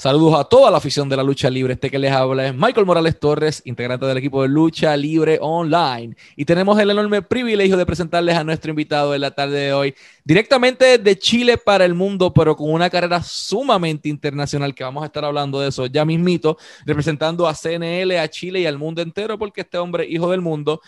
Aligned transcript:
Saludos 0.00 0.38
a 0.38 0.44
toda 0.44 0.70
la 0.70 0.76
afición 0.76 1.08
de 1.08 1.16
la 1.16 1.24
lucha 1.24 1.50
libre. 1.50 1.72
Este 1.72 1.90
que 1.90 1.98
les 1.98 2.12
habla 2.12 2.46
es 2.46 2.54
Michael 2.54 2.86
Morales 2.86 3.18
Torres, 3.18 3.60
integrante 3.64 4.06
del 4.06 4.18
equipo 4.18 4.42
de 4.42 4.48
Lucha 4.48 4.96
Libre 4.96 5.40
Online. 5.42 6.14
Y 6.36 6.44
tenemos 6.44 6.78
el 6.78 6.90
enorme 6.90 7.20
privilegio 7.20 7.76
de 7.76 7.84
presentarles 7.84 8.36
a 8.36 8.44
nuestro 8.44 8.70
invitado 8.70 9.12
en 9.12 9.22
la 9.22 9.32
tarde 9.32 9.58
de 9.58 9.72
hoy, 9.72 9.96
directamente 10.22 10.98
de 10.98 11.18
Chile 11.18 11.58
para 11.58 11.84
el 11.84 11.94
mundo, 11.94 12.32
pero 12.32 12.54
con 12.54 12.70
una 12.70 12.88
carrera 12.88 13.24
sumamente 13.24 14.08
internacional, 14.08 14.72
que 14.72 14.84
vamos 14.84 15.02
a 15.02 15.06
estar 15.06 15.24
hablando 15.24 15.58
de 15.58 15.70
eso 15.70 15.86
ya 15.86 16.04
mismito, 16.04 16.58
representando 16.86 17.48
a 17.48 17.54
CNL, 17.54 18.18
a 18.18 18.28
Chile 18.28 18.60
y 18.60 18.66
al 18.66 18.78
mundo 18.78 19.02
entero, 19.02 19.36
porque 19.36 19.62
este 19.62 19.78
hombre, 19.78 20.06
hijo 20.08 20.30
del 20.30 20.42
mundo, 20.42 20.80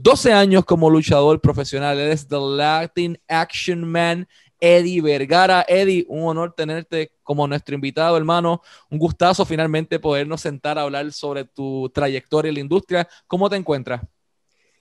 12 0.00 0.30
eh, 0.30 0.32
años 0.32 0.64
como 0.64 0.90
luchador 0.90 1.40
profesional, 1.40 1.96
es 2.00 2.26
The 2.26 2.40
Latin 2.40 3.20
Action 3.28 3.88
Man 3.88 4.26
Eddie 4.60 5.00
Vergara. 5.00 5.64
Eddie, 5.66 6.04
un 6.08 6.28
honor 6.28 6.54
tenerte 6.54 7.12
como 7.22 7.46
nuestro 7.46 7.74
invitado, 7.74 8.16
hermano. 8.16 8.62
Un 8.90 8.98
gustazo 8.98 9.44
finalmente 9.44 9.98
podernos 9.98 10.40
sentar 10.40 10.78
a 10.78 10.82
hablar 10.82 11.12
sobre 11.12 11.44
tu 11.44 11.90
trayectoria 11.90 12.48
en 12.48 12.54
la 12.54 12.60
industria. 12.60 13.08
¿Cómo 13.26 13.48
te 13.48 13.56
encuentras? 13.56 14.02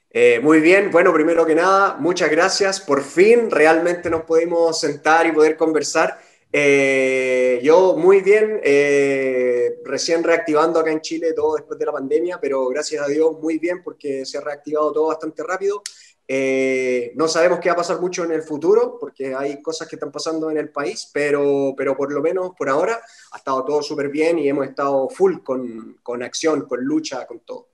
Eh, 0.09 0.39
muy 0.41 0.61
bien, 0.61 0.89
bueno, 0.89 1.13
primero 1.13 1.45
que 1.45 1.53
nada, 1.53 1.97
muchas 1.99 2.31
gracias. 2.31 2.79
Por 2.79 3.03
fin 3.03 3.51
realmente 3.51 4.09
nos 4.09 4.23
pudimos 4.23 4.79
sentar 4.79 5.27
y 5.27 5.31
poder 5.31 5.57
conversar. 5.57 6.17
Eh, 6.51 7.59
yo 7.61 7.95
muy 7.97 8.21
bien, 8.21 8.59
eh, 8.63 9.75
recién 9.83 10.23
reactivando 10.23 10.79
acá 10.79 10.91
en 10.91 11.01
Chile 11.01 11.33
todo 11.33 11.55
después 11.55 11.77
de 11.77 11.85
la 11.85 11.91
pandemia, 11.91 12.39
pero 12.41 12.67
gracias 12.69 13.03
a 13.03 13.07
Dios 13.07 13.33
muy 13.39 13.59
bien 13.59 13.83
porque 13.83 14.25
se 14.25 14.37
ha 14.37 14.41
reactivado 14.41 14.93
todo 14.93 15.07
bastante 15.07 15.43
rápido. 15.43 15.81
Eh, 16.29 17.13
no 17.15 17.27
sabemos 17.27 17.59
qué 17.59 17.69
va 17.69 17.73
a 17.73 17.77
pasar 17.77 18.01
mucho 18.01 18.25
en 18.25 18.33
el 18.33 18.41
futuro, 18.41 18.97
porque 18.99 19.33
hay 19.33 19.61
cosas 19.61 19.87
que 19.87 19.95
están 19.95 20.11
pasando 20.11 20.51
en 20.51 20.57
el 20.57 20.69
país, 20.69 21.09
pero, 21.13 21.73
pero 21.77 21.95
por 21.95 22.11
lo 22.11 22.21
menos 22.21 22.51
por 22.57 22.69
ahora 22.69 22.99
ha 23.31 23.37
estado 23.37 23.63
todo 23.63 23.81
súper 23.81 24.09
bien 24.09 24.37
y 24.37 24.49
hemos 24.49 24.67
estado 24.67 25.07
full 25.09 25.37
con, 25.43 25.97
con, 26.03 26.23
acción, 26.23 26.67
con 26.67 26.83
lucha, 26.83 27.25
con 27.25 27.39
todo. 27.39 27.69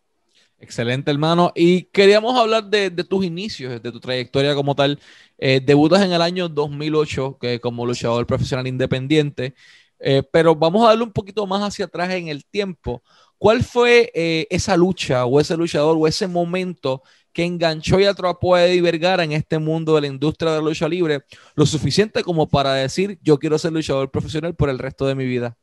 Excelente, 0.60 1.12
hermano. 1.12 1.52
Y 1.56 1.84
queríamos 1.86 2.40
hablar 2.40 2.66
de, 2.66 2.90
de 2.90 3.04
tus 3.04 3.26
inicios, 3.26 3.82
de 3.82 3.92
tu 3.92 4.00
trayectoria 4.00 4.54
como 4.56 4.76
tal. 4.76 5.00
Eh, 5.38 5.60
debutas 5.60 6.02
en 6.04 6.14
el 6.14 6.22
año 6.22 6.48
2008 6.48 7.38
que, 7.42 7.60
como 7.60 7.86
luchador 7.86 8.26
profesional 8.26 8.68
independiente, 8.68 9.56
eh, 10.04 10.24
pero 10.32 10.56
vamos 10.56 10.84
a 10.84 10.90
darle 10.90 11.04
un 11.04 11.12
poquito 11.12 11.48
más 11.48 11.62
hacia 11.62 11.86
atrás 11.86 12.12
en 12.12 12.28
el 12.28 12.46
tiempo. 12.46 13.02
¿Cuál 13.38 13.64
fue 13.64 14.10
esa 14.50 14.78
lucha 14.78 15.26
o 15.26 15.38
ese 15.38 15.58
luchador 15.58 15.98
o 16.00 16.08
ese 16.08 16.28
momento 16.28 17.02
que 17.34 17.44
enganchó 17.44 18.00
y 18.00 18.06
atrapó 18.06 18.56
a 18.56 18.66
Eddie 18.66 18.82
Vergara 18.82 19.24
en 19.24 19.34
este 19.34 19.58
mundo 19.58 19.96
de 19.96 20.02
la 20.02 20.08
industria 20.08 20.52
de 20.52 20.58
la 20.60 20.64
lucha 20.64 20.88
libre 20.88 21.24
lo 21.56 21.66
suficiente 21.66 22.24
como 22.24 22.48
para 22.48 22.76
decir 22.76 23.20
yo 23.22 23.40
quiero 23.40 23.58
ser 23.58 23.74
luchador 23.74 24.12
profesional 24.12 24.56
por 24.56 24.70
el 24.70 24.80
resto 24.80 25.08
de 25.08 25.16
mi 25.16 25.26
vida? 25.26 25.58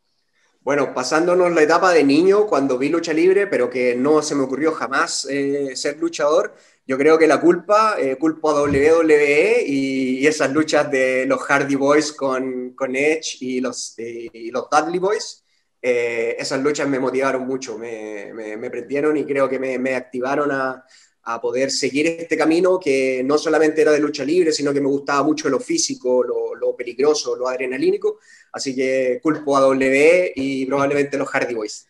Bueno, 0.63 0.93
pasándonos 0.93 1.53
la 1.53 1.63
etapa 1.63 1.91
de 1.91 2.05
niño, 2.05 2.47
cuando 2.47 2.77
vi 2.77 2.91
lucha 2.91 3.15
libre, 3.15 3.47
pero 3.47 3.71
que 3.71 3.95
no 3.95 4.21
se 4.21 4.35
me 4.35 4.43
ocurrió 4.43 4.73
jamás 4.73 5.27
eh, 5.31 5.75
ser 5.75 5.99
luchador, 5.99 6.55
yo 6.91 6.99
creo 6.99 7.17
que 7.17 7.29
la 7.29 7.41
culpa, 7.41 7.95
eh, 8.01 8.17
culpa 8.17 8.51
a 8.51 8.63
WWE 8.63 9.63
y, 9.65 10.27
esas 10.27 10.53
luchas 10.53 10.91
de 10.91 11.25
los 11.25 11.41
Hardy 11.41 11.77
Boys 11.77 12.13
con, 12.13 12.71
con 12.75 12.97
Edge 12.97 13.37
y 13.39 13.61
los, 13.61 13.95
y 13.97 14.51
los 14.51 14.69
Dudley 14.69 14.99
Boys, 14.99 15.45
eh, 15.81 16.35
esas 16.37 16.61
luchas 16.61 16.89
me 16.89 16.99
motivaron 16.99 17.47
mucho, 17.47 17.79
me, 17.79 18.33
me, 18.35 18.71
prendieron 18.71 19.17
y 19.17 19.25
creo 19.25 19.49
que 19.49 19.61
me, 19.61 19.79
me 19.79 19.95
activaron 19.95 20.51
a, 20.51 20.85
a 21.23 21.41
poder 21.41 21.71
seguir 21.71 22.09
este 22.09 22.37
camino 22.37 22.81
que 22.81 23.23
no 23.25 23.39
solamente 23.39 23.83
era 23.83 23.93
de 23.93 24.01
lucha 24.01 24.25
libre, 24.25 24.51
sino 24.51 24.73
que 24.73 24.81
me 24.81 24.89
gustaba 24.89 25.23
mucho 25.23 25.49
lo 25.49 25.61
físico, 25.61 26.25
lo, 26.25 26.57
lo 26.57 26.75
peligroso, 26.75 27.37
lo 27.37 27.47
adrenalínico. 27.47 28.19
Así 28.53 28.75
que 28.75 29.21
culpo 29.23 29.57
a 29.57 29.61
W 29.61 30.33
y 30.35 30.67
probablemente 30.67 31.17
los 31.17 31.29
Hardy 31.29 31.55
Boys. 31.55 31.87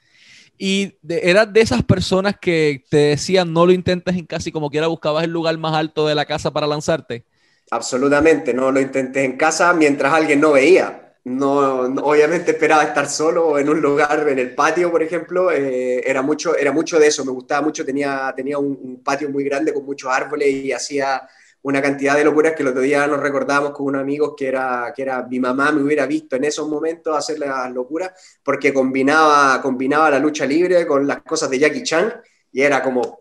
Y 0.63 0.99
eras 1.09 1.51
de 1.51 1.63
esas 1.63 1.83
personas 1.83 2.35
que 2.39 2.85
te 2.91 2.99
decían 2.99 3.51
no 3.51 3.65
lo 3.65 3.73
intentes 3.73 4.15
en 4.15 4.27
casa 4.27 4.51
y 4.51 4.53
como 4.53 4.69
quiera 4.69 4.89
buscabas 4.89 5.25
el 5.25 5.31
lugar 5.31 5.57
más 5.57 5.75
alto 5.75 6.07
de 6.07 6.15
la 6.15 6.27
casa 6.27 6.51
para 6.51 6.67
lanzarte. 6.67 7.25
Absolutamente, 7.71 8.53
no 8.53 8.71
lo 8.71 8.79
intenté 8.79 9.25
en 9.25 9.39
casa 9.39 9.73
mientras 9.73 10.13
alguien 10.13 10.39
no 10.39 10.53
veía 10.53 11.11
no, 11.25 11.81
obviamente 12.03 12.53
esperaba 12.53 12.83
estar 12.83 13.09
solo 13.09 13.59
en 13.59 13.69
un 13.69 13.81
lugar, 13.81 14.27
en 14.29 14.39
el 14.39 14.55
patio, 14.55 14.91
por 14.91 15.03
ejemplo, 15.03 15.51
eh, 15.51 16.03
era, 16.09 16.23
mucho, 16.23 16.57
era 16.57 16.73
mucho 16.73 16.99
de 16.99 17.09
eso, 17.09 17.25
me 17.25 17.33
gustaba 17.33 17.61
mucho, 17.61 17.85
tenía, 17.85 18.33
tenía 18.35 18.59
un, 18.59 19.03
patio 19.05 19.29
muy 19.29 19.45
grande 19.45 19.73
con 19.75 19.85
muchos 19.85 20.11
árboles 20.11 20.49
y 20.49 20.73
hacía 20.73 21.23
una 21.63 21.83
cantidad 21.83 22.17
de 22.17 22.25
locuras 22.25 22.55
que 22.55 22.63
el 22.63 22.69
otro 22.69 22.81
día 22.81 23.07
nos 23.07 23.21
recordábamos 23.21 23.73
con 23.73 23.87
unos 23.87 24.03
amigos 24.03 24.35
que 24.37 24.49
era, 24.49 24.93
que 24.95 25.03
era 25.03 25.27
mi 25.27 25.39
mamá 25.39 25.73
me 25.73 25.83
hubiera 25.83 26.07
visto 26.07 26.37
en 26.37 26.45
esos 26.45 26.69
momentos 26.69 27.17
hacer 27.17 27.39
las 27.39 27.71
locuras, 27.73 28.13
porque 28.43 28.73
combinaba, 28.73 29.61
combinaba 29.61 30.11
la 30.11 30.19
lucha 30.19 30.47
libre 30.47 30.87
con 30.87 31.07
las 31.07 31.23
cosas 31.23 31.51
de 31.51 31.59
Jackie 31.59 31.83
Chan 31.83 32.13
y 32.53 32.63
era 32.63 32.83
como... 32.83 33.21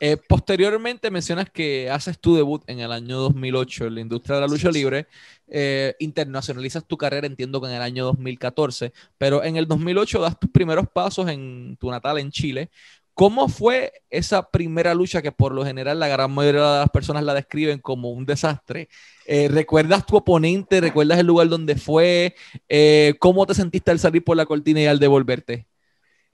Eh, 0.00 0.16
posteriormente 0.16 1.10
mencionas 1.10 1.50
que 1.50 1.90
haces 1.90 2.20
tu 2.20 2.36
debut 2.36 2.62
en 2.68 2.78
el 2.78 2.92
año 2.92 3.18
2008 3.18 3.86
en 3.86 3.94
la 3.96 4.00
industria 4.00 4.36
de 4.36 4.42
la 4.42 4.46
lucha 4.46 4.70
libre, 4.70 5.08
eh, 5.48 5.96
internacionalizas 5.98 6.86
tu 6.86 6.96
carrera, 6.96 7.26
entiendo 7.26 7.60
que 7.60 7.66
en 7.66 7.74
el 7.74 7.82
año 7.82 8.04
2014, 8.04 8.92
pero 9.16 9.42
en 9.42 9.56
el 9.56 9.66
2008 9.66 10.20
das 10.20 10.38
tus 10.38 10.50
primeros 10.50 10.86
pasos 10.88 11.28
en 11.28 11.76
tu 11.80 11.90
natal 11.90 12.18
en 12.18 12.30
Chile. 12.30 12.70
¿Cómo 13.18 13.48
fue 13.48 13.92
esa 14.10 14.48
primera 14.48 14.94
lucha 14.94 15.20
que 15.20 15.32
por 15.32 15.52
lo 15.52 15.64
general 15.64 15.98
la 15.98 16.06
gran 16.06 16.30
mayoría 16.30 16.60
de 16.60 16.78
las 16.78 16.90
personas 16.90 17.24
la 17.24 17.34
describen 17.34 17.80
como 17.80 18.12
un 18.12 18.24
desastre? 18.24 18.88
Eh, 19.26 19.48
¿Recuerdas 19.48 20.06
tu 20.06 20.16
oponente? 20.16 20.80
¿Recuerdas 20.80 21.18
el 21.18 21.26
lugar 21.26 21.48
donde 21.48 21.74
fue? 21.74 22.36
¿Cómo 23.18 23.44
te 23.44 23.54
sentiste 23.54 23.90
al 23.90 23.98
salir 23.98 24.22
por 24.22 24.36
la 24.36 24.46
cortina 24.46 24.80
y 24.80 24.86
al 24.86 25.00
devolverte? 25.00 25.66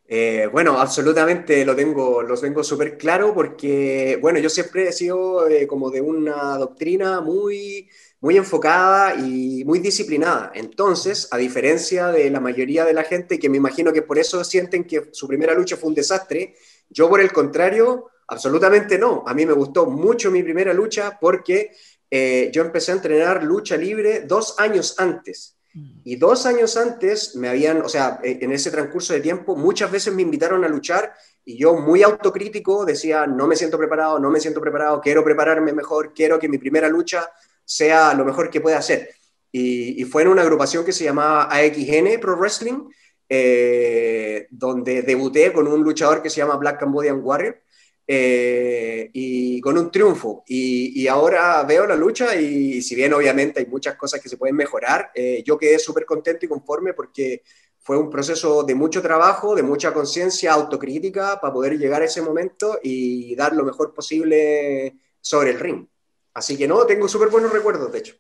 Eh, 0.07 0.49
bueno, 0.53 0.79
absolutamente 0.79 1.65
lo 1.65 1.75
tengo, 1.75 2.23
lo 2.23 2.39
tengo 2.39 2.63
súper 2.63 2.99
claro 2.99 3.33
porque, 3.33 4.19
bueno, 4.21 4.39
yo 4.39 4.51
siempre 4.51 4.89
he 4.89 4.93
sido 4.93 5.49
eh, 5.49 5.67
como 5.67 5.91
de 5.91 6.03
una 6.03 6.59
doctrina 6.59 7.23
muy, 7.23 7.89
muy 8.21 8.37
enfocada 8.37 9.15
y 9.15 9.65
muy 9.65 9.79
disciplinada. 9.79 10.53
Entonces, 10.55 11.29
a 11.31 11.39
diferencia 11.39 12.09
de 12.09 12.29
la 12.31 12.41
mayoría 12.41 12.85
de 12.85 12.93
la 12.93 13.05
gente, 13.05 13.39
que 13.39 13.49
me 13.49 13.57
imagino 13.57 13.93
que 13.95 14.03
por 14.03 14.19
eso 14.19 14.45
sienten 14.45 14.85
que 14.85 15.09
su 15.13 15.27
primera 15.27 15.55
lucha 15.55 15.77
fue 15.77 15.89
un 15.89 15.95
desastre, 15.95 16.55
yo 16.89 17.09
por 17.09 17.21
el 17.21 17.33
contrario, 17.33 18.11
absolutamente 18.29 18.99
no. 18.99 19.25
A 19.27 19.35
mí 19.35 19.47
me 19.47 19.53
gustó 19.53 19.87
mucho 19.87 20.31
mi 20.31 20.43
primera 20.43 20.73
lucha 20.73 21.19
porque 21.21 21.73
eh, 22.11 22.51
yo 22.53 22.63
empecé 22.63 22.93
a 22.93 22.97
entrenar 22.97 23.43
lucha 23.43 23.77
libre 23.77 24.23
dos 24.23 24.59
años 24.59 24.97
antes. 24.99 25.57
Y 26.05 26.15
dos 26.15 26.47
años 26.47 26.77
antes 26.77 27.35
me 27.35 27.49
habían, 27.49 27.83
o 27.83 27.89
sea, 27.89 28.21
e, 28.23 28.39
en 28.43 28.53
ese 28.53 28.71
transcurso 28.71 29.13
de 29.13 29.21
tiempo, 29.21 29.57
muchas 29.57 29.91
veces 29.91 30.15
me 30.15 30.23
invitaron 30.23 30.65
a 30.65 30.69
luchar 30.69 31.13
y 31.45 31.59
yo 31.59 31.75
muy 31.75 32.05
autocrítico 32.05 32.85
decía, 32.85 33.27
no 33.27 33.49
me 33.49 33.57
siento 33.57 33.77
preparado, 33.77 34.21
no 34.21 34.31
me 34.31 34.39
siento 34.39 34.61
preparado, 34.61 35.01
quiero 35.01 35.25
prepararme 35.25 35.73
mejor, 35.73 36.15
quiero 36.15 36.39
que 36.39 36.49
mi 36.49 36.59
primera 36.59 36.89
lucha 36.89 37.29
sea 37.65 38.15
lo 38.15 38.25
mejor 38.25 38.51
que 38.51 38.61
pueda 38.61 38.79
hacer. 38.79 39.11
Y, 39.51 40.05
fue 40.05 40.23
en 40.23 40.29
una 40.29 40.43
agrupación 40.43 40.85
que 40.85 40.93
se 40.93 41.05
llamaba 41.05 41.49
AXN 41.53 42.21
Pro 42.21 42.37
Wrestling, 42.37 42.89
eh, 43.37 44.47
donde 44.51 45.03
debuté 45.03 45.53
con 45.53 45.67
un 45.67 45.83
luchador 45.83 46.23
que 46.23 46.31
se 46.31 46.37
llama 46.37 46.57
Black 46.57 46.79
Cambodian 46.79 47.21
Warrior. 47.23 47.61
Eh, 48.07 49.11
y 49.15 49.61
con 49.63 49.79
un 49.79 49.91
triunfo. 49.91 50.45
Y, 50.47 51.07
ahora 51.09 51.63
veo 51.65 51.87
la 51.87 51.97
lucha 51.97 52.37
y, 52.37 52.83
si 52.83 52.95
bien 52.95 53.15
obviamente 53.15 53.61
hay 53.61 53.67
muchas 53.67 53.97
cosas 53.97 54.21
que 54.21 54.29
se 54.29 54.37
pueden 54.37 54.57
mejorar, 54.57 55.11
eh, 55.15 55.43
yo 55.45 55.57
quedé 55.57 55.79
súper 55.79 56.05
contento 56.05 56.45
y 56.45 56.49
conforme 56.49 56.93
porque 56.93 57.43
fue 57.81 57.97
un 57.99 58.11
proceso 58.11 58.63
de 58.63 58.75
mucho 58.75 59.01
trabajo, 59.03 59.55
de 59.55 59.63
mucha 59.63 59.93
conciencia, 59.93 60.53
autocrítica 60.53 61.41
para 61.41 61.53
poder 61.53 61.79
llegar 61.79 62.03
a 62.03 62.07
ese 62.07 62.23
momento 62.23 62.79
y 62.83 63.35
dar 63.37 63.55
lo 63.55 63.65
mejor 63.65 63.95
posible 63.95 64.95
sobre 65.21 65.51
el 65.51 65.61
ring. 65.61 65.87
Así 66.35 66.57
que 66.59 66.69
no, 66.69 66.85
tengo 66.85 67.09
súper 67.09 67.29
buenos 67.29 67.53
recuerdos, 67.53 67.91
de 67.93 67.99
hecho. 67.99 68.15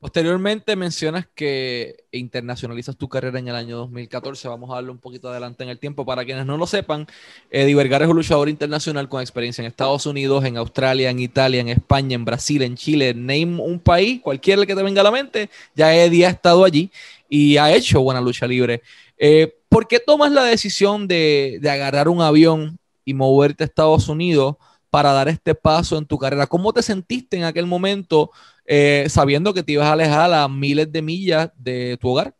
Posteriormente 0.00 0.76
mencionas 0.76 1.26
que 1.34 2.04
internacionalizas 2.12 2.96
tu 2.96 3.08
carrera 3.08 3.40
en 3.40 3.48
el 3.48 3.56
año 3.56 3.76
2014. 3.78 4.46
Vamos 4.46 4.70
a 4.70 4.76
darle 4.76 4.92
un 4.92 4.98
poquito 4.98 5.28
adelante 5.28 5.64
en 5.64 5.70
el 5.70 5.80
tiempo. 5.80 6.06
Para 6.06 6.24
quienes 6.24 6.46
no 6.46 6.56
lo 6.56 6.68
sepan, 6.68 7.08
Eddie 7.50 7.74
Vergara 7.74 8.04
es 8.04 8.10
un 8.10 8.16
luchador 8.16 8.48
internacional 8.48 9.08
con 9.08 9.20
experiencia 9.20 9.60
en 9.60 9.66
Estados 9.66 10.06
Unidos, 10.06 10.44
en 10.44 10.56
Australia, 10.56 11.10
en 11.10 11.18
Italia, 11.18 11.60
en 11.60 11.68
España, 11.68 12.14
en 12.14 12.24
Brasil, 12.24 12.62
en 12.62 12.76
Chile. 12.76 13.12
Name 13.12 13.60
un 13.60 13.80
país, 13.80 14.20
cualquiera 14.22 14.64
que 14.64 14.76
te 14.76 14.82
venga 14.84 15.00
a 15.00 15.04
la 15.04 15.10
mente. 15.10 15.50
Ya 15.74 15.92
Eddie 15.92 16.26
ha 16.26 16.30
estado 16.30 16.64
allí 16.64 16.92
y 17.28 17.56
ha 17.56 17.74
hecho 17.74 18.00
buena 18.00 18.20
lucha 18.20 18.46
libre. 18.46 18.82
Eh, 19.18 19.52
¿Por 19.68 19.88
qué 19.88 19.98
tomas 19.98 20.30
la 20.30 20.44
decisión 20.44 21.08
de, 21.08 21.58
de 21.60 21.70
agarrar 21.70 22.08
un 22.08 22.22
avión 22.22 22.78
y 23.04 23.14
moverte 23.14 23.64
a 23.64 23.66
Estados 23.66 24.08
Unidos 24.08 24.54
para 24.90 25.12
dar 25.12 25.28
este 25.28 25.56
paso 25.56 25.98
en 25.98 26.06
tu 26.06 26.18
carrera? 26.18 26.46
¿Cómo 26.46 26.72
te 26.72 26.82
sentiste 26.82 27.36
en 27.36 27.42
aquel 27.42 27.66
momento? 27.66 28.30
Eh, 28.70 29.06
sabiendo 29.08 29.54
que 29.54 29.62
te 29.62 29.72
ibas 29.72 29.86
a 29.86 29.92
alejar 29.92 30.30
a 30.34 30.46
miles 30.46 30.92
de 30.92 31.00
millas 31.00 31.50
de 31.56 31.96
tu 31.98 32.10
hogar? 32.10 32.34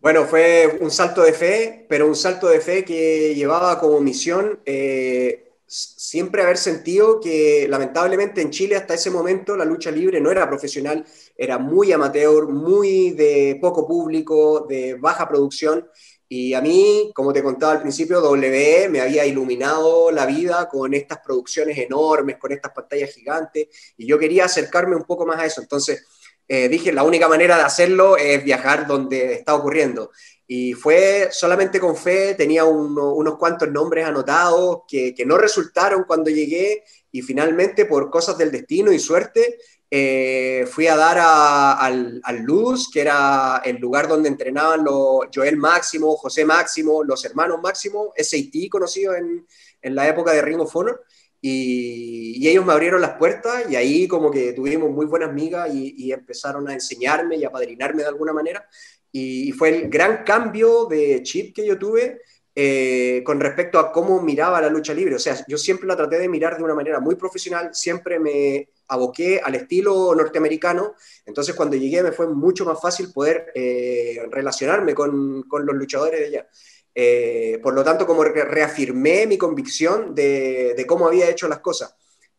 Bueno, 0.00 0.24
fue 0.24 0.78
un 0.80 0.90
salto 0.90 1.22
de 1.22 1.32
fe, 1.32 1.86
pero 1.88 2.08
un 2.08 2.16
salto 2.16 2.48
de 2.48 2.60
fe 2.60 2.84
que 2.84 3.32
llevaba 3.32 3.78
como 3.78 4.00
misión 4.00 4.58
eh, 4.66 5.52
siempre 5.66 6.42
haber 6.42 6.56
sentido 6.56 7.20
que 7.20 7.66
lamentablemente 7.68 8.42
en 8.42 8.50
Chile 8.50 8.76
hasta 8.76 8.94
ese 8.94 9.10
momento 9.10 9.56
la 9.56 9.64
lucha 9.64 9.90
libre 9.90 10.20
no 10.20 10.30
era 10.30 10.48
profesional 10.48 11.04
era 11.36 11.58
muy 11.58 11.92
amateur, 11.92 12.48
muy 12.48 13.10
de 13.10 13.56
poco 13.60 13.86
público, 13.86 14.66
de 14.68 14.94
baja 14.94 15.28
producción. 15.28 15.88
Y 16.28 16.54
a 16.54 16.60
mí, 16.60 17.12
como 17.14 17.32
te 17.32 17.42
contaba 17.42 17.72
al 17.72 17.82
principio, 17.82 18.20
W 18.20 18.88
me 18.88 19.00
había 19.00 19.26
iluminado 19.26 20.10
la 20.10 20.26
vida 20.26 20.68
con 20.68 20.94
estas 20.94 21.18
producciones 21.18 21.76
enormes, 21.78 22.38
con 22.38 22.52
estas 22.52 22.72
pantallas 22.72 23.10
gigantes, 23.12 23.68
y 23.96 24.06
yo 24.06 24.18
quería 24.18 24.46
acercarme 24.46 24.96
un 24.96 25.04
poco 25.04 25.26
más 25.26 25.38
a 25.38 25.46
eso. 25.46 25.60
Entonces 25.60 26.04
eh, 26.48 26.68
dije, 26.68 26.92
la 26.92 27.04
única 27.04 27.28
manera 27.28 27.56
de 27.56 27.62
hacerlo 27.62 28.16
es 28.16 28.44
viajar 28.44 28.86
donde 28.86 29.34
está 29.34 29.54
ocurriendo. 29.54 30.10
Y 30.46 30.74
fue 30.74 31.28
solamente 31.30 31.80
con 31.80 31.96
fe, 31.96 32.34
tenía 32.34 32.64
unos 32.64 33.38
cuantos 33.38 33.70
nombres 33.70 34.04
anotados 34.04 34.80
que, 34.86 35.14
que, 35.14 35.24
no 35.24 35.38
resultaron 35.38 36.04
cuando 36.04 36.28
llegué 36.30 36.84
y 37.10 37.22
finalmente 37.22 37.86
por 37.86 38.10
cosas 38.10 38.36
del 38.36 38.50
destino 38.50 38.92
y 38.92 38.98
suerte 38.98 39.58
eh, 39.96 40.66
fui 40.66 40.88
a 40.88 40.96
dar 40.96 41.18
al, 41.20 42.20
al, 42.24 42.38
Luz, 42.42 42.90
que 42.92 43.00
era 43.00 43.62
el 43.64 43.76
lugar 43.76 44.08
donde 44.08 44.28
entrenaban 44.28 44.82
los 44.82 45.28
Joel 45.32 45.56
Máximo, 45.56 46.16
José 46.16 46.44
Máximo, 46.44 47.04
los 47.04 47.24
hermanos 47.24 47.60
Máximo, 47.62 48.12
SAT 48.16 48.68
conocido 48.68 49.14
en, 49.14 49.46
en 49.80 49.94
la 49.94 50.08
época 50.08 50.32
de 50.32 50.42
Ring 50.42 50.58
of 50.58 50.74
Honor. 50.74 51.04
Y, 51.40 52.44
y, 52.44 52.48
ellos 52.48 52.66
me 52.66 52.72
abrieron 52.72 53.00
las 53.00 53.16
puertas 53.18 53.70
y 53.70 53.76
ahí 53.76 54.08
como 54.08 54.32
que 54.32 54.52
tuvimos 54.52 54.90
muy 54.90 55.06
buenas 55.06 55.32
migas 55.32 55.72
y, 55.72 55.94
y 55.96 56.12
empezaron 56.12 56.68
a 56.68 56.72
enseñarme 56.72 57.36
y 57.36 57.44
a 57.44 57.52
padrinarme 57.52 58.02
de 58.02 58.08
alguna 58.08 58.32
manera. 58.32 58.68
Y, 59.12 59.52
fue 59.52 59.68
el 59.68 59.90
gran 59.90 60.24
cambio 60.24 60.86
de 60.86 61.22
chip 61.22 61.54
que 61.54 61.64
yo 61.64 61.78
tuve 61.78 62.20
eh, 62.52 63.22
con 63.24 63.38
respecto 63.38 63.78
a 63.78 63.92
cómo 63.92 64.20
miraba 64.20 64.60
la 64.60 64.70
lucha 64.70 64.92
libre. 64.92 65.14
O 65.14 65.20
sea, 65.20 65.36
yo 65.46 65.56
siempre 65.56 65.86
la 65.86 65.94
traté 65.96 66.18
de 66.18 66.28
mirar 66.28 66.56
de 66.56 66.64
una 66.64 66.74
manera 66.74 66.98
muy 66.98 67.14
profesional, 67.14 67.70
siempre 67.72 68.18
me 68.18 68.70
aboqué 68.94 69.40
al 69.42 69.54
estilo 69.54 70.14
norteamericano, 70.14 70.94
entonces 71.26 71.54
cuando 71.54 71.76
llegué 71.76 72.02
me 72.02 72.12
fue 72.12 72.28
mucho 72.28 72.64
más 72.64 72.80
fácil 72.80 73.12
poder 73.12 73.52
eh, 73.54 74.22
relacionarme 74.30 74.94
con, 74.94 75.42
con, 75.44 75.66
los 75.66 75.74
luchadores 75.74 76.20
de 76.20 76.26
allá. 76.26 76.48
Eh, 76.94 77.58
por 77.62 77.74
lo 77.74 77.84
tanto, 77.84 78.06
como 78.06 78.24
reafirmé 78.24 79.26
mi 79.26 79.36
convicción 79.36 80.14
de, 80.14 80.74
de 80.76 80.86
cómo 80.86 81.06
había 81.06 81.28
hecho 81.28 81.48
las 81.48 81.60
cosas. 81.60 81.94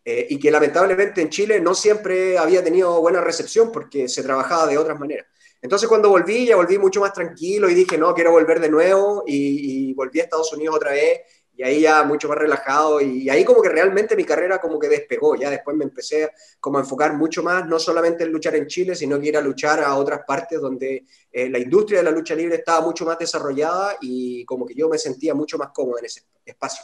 y 0.06 0.38
que 0.40 0.52
lamentablemente 0.52 1.22
en 1.22 1.30
Chile 1.30 1.60
no 1.60 1.74
siempre 1.74 2.38
había 2.38 2.64
tenido 2.64 3.02
buena 3.02 3.22
recepción 3.22 3.72
porque 3.72 4.08
se 4.08 4.22
trabajaba 4.24 4.68
de 4.68 4.78
otras 4.78 5.00
maneras. 5.00 5.26
Entonces 5.66 5.90
cuando 5.90 6.10
volví, 6.10 6.46
ya 6.46 6.56
volví 6.56 6.78
mucho 6.78 7.00
más 7.00 7.12
tranquilo 7.12 7.68
y 7.68 7.74
dije, 7.74 7.98
no, 7.98 8.14
quiero 8.14 8.30
volver 8.30 8.60
de 8.60 8.70
nuevo 8.70 9.24
y, 9.26 9.92
volví 9.96 10.20
a 10.20 10.24
Estados 10.24 10.54
Unidos 10.54 10.76
otra 10.76 10.92
vez 10.92 11.22
y 11.58 11.64
ahí 11.64 11.82
ya 11.82 12.04
mucho 12.04 12.28
más 12.28 12.38
relajado 12.38 13.00
y, 13.02 13.30
ahí 13.30 13.46
como 13.46 13.62
que 13.62 13.70
realmente 13.70 14.16
mi 14.16 14.24
carrera 14.24 14.60
como 14.60 14.78
que 14.78 14.90
despegó, 14.90 15.36
ya 15.36 15.50
después 15.50 15.76
me 15.78 15.86
empecé 15.86 16.32
como 16.60 16.78
a 16.78 16.82
enfocar 16.82 17.16
mucho 17.16 17.44
más, 17.44 17.66
no 17.66 17.80
solamente 17.80 18.24
en 18.24 18.32
luchar 18.32 18.56
en 18.56 18.68
Chile, 18.68 18.96
sino 18.96 19.20
que 19.20 19.28
ir 19.28 19.38
a 19.38 19.42
luchar 19.42 19.80
a 19.80 19.96
otras 19.96 20.22
partes 20.28 20.60
donde 20.60 21.06
eh, 21.32 21.50
la 21.50 21.60
industria 21.60 22.00
de 22.00 22.06
la 22.06 22.12
lucha 22.12 22.36
libre 22.36 22.56
estaba 22.56 22.86
mucho 22.86 23.06
más 23.06 23.18
desarrollada 23.18 23.96
y 24.02 24.44
como 24.46 24.66
que 24.66 24.76
yo 24.76 24.90
me 24.90 24.98
sentía 24.98 25.34
mucho 25.34 25.58
más 25.58 25.70
cómodo 25.74 26.00
en 26.00 26.06
ese 26.06 26.24
espacio. 26.46 26.84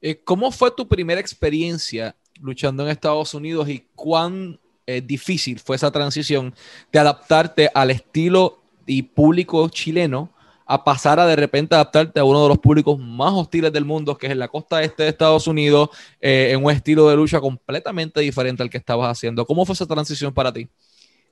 Eh, 0.00 0.22
¿Cómo 0.24 0.50
fue 0.50 0.70
tu 0.70 0.88
primera 0.88 1.20
experiencia 1.20 2.16
luchando 2.40 2.82
en 2.82 2.90
Estados 2.90 3.34
Unidos 3.34 3.68
y 3.68 3.88
cuán 3.94 4.60
difícil 5.02 5.58
fue 5.58 5.74
esa 5.74 5.90
transición 5.90 6.54
de 6.92 7.00
adaptarte 7.00 7.68
al 7.74 7.90
estilo 7.90 8.62
y 8.86 9.02
público 9.02 9.68
chileno 9.68 10.30
a 10.66 10.82
pasar 10.82 11.20
a 11.20 11.26
de 11.26 11.36
repente 11.36 11.74
adaptarte 11.74 12.18
a 12.18 12.24
uno 12.24 12.42
de 12.42 12.48
los 12.48 12.58
públicos 12.58 12.98
más 12.98 13.32
hostiles 13.32 13.72
del 13.72 13.84
mundo, 13.84 14.18
que 14.18 14.26
es 14.26 14.32
en 14.32 14.40
la 14.40 14.48
costa 14.48 14.82
este 14.82 15.04
de 15.04 15.10
Estados 15.10 15.46
Unidos, 15.46 15.90
eh, 16.20 16.50
en 16.50 16.64
un 16.64 16.72
estilo 16.72 17.08
de 17.08 17.16
lucha 17.16 17.40
completamente 17.40 18.20
diferente 18.20 18.62
al 18.62 18.70
que 18.70 18.78
estabas 18.78 19.16
haciendo. 19.16 19.46
¿Cómo 19.46 19.64
fue 19.64 19.74
esa 19.74 19.86
transición 19.86 20.34
para 20.34 20.52
ti? 20.52 20.68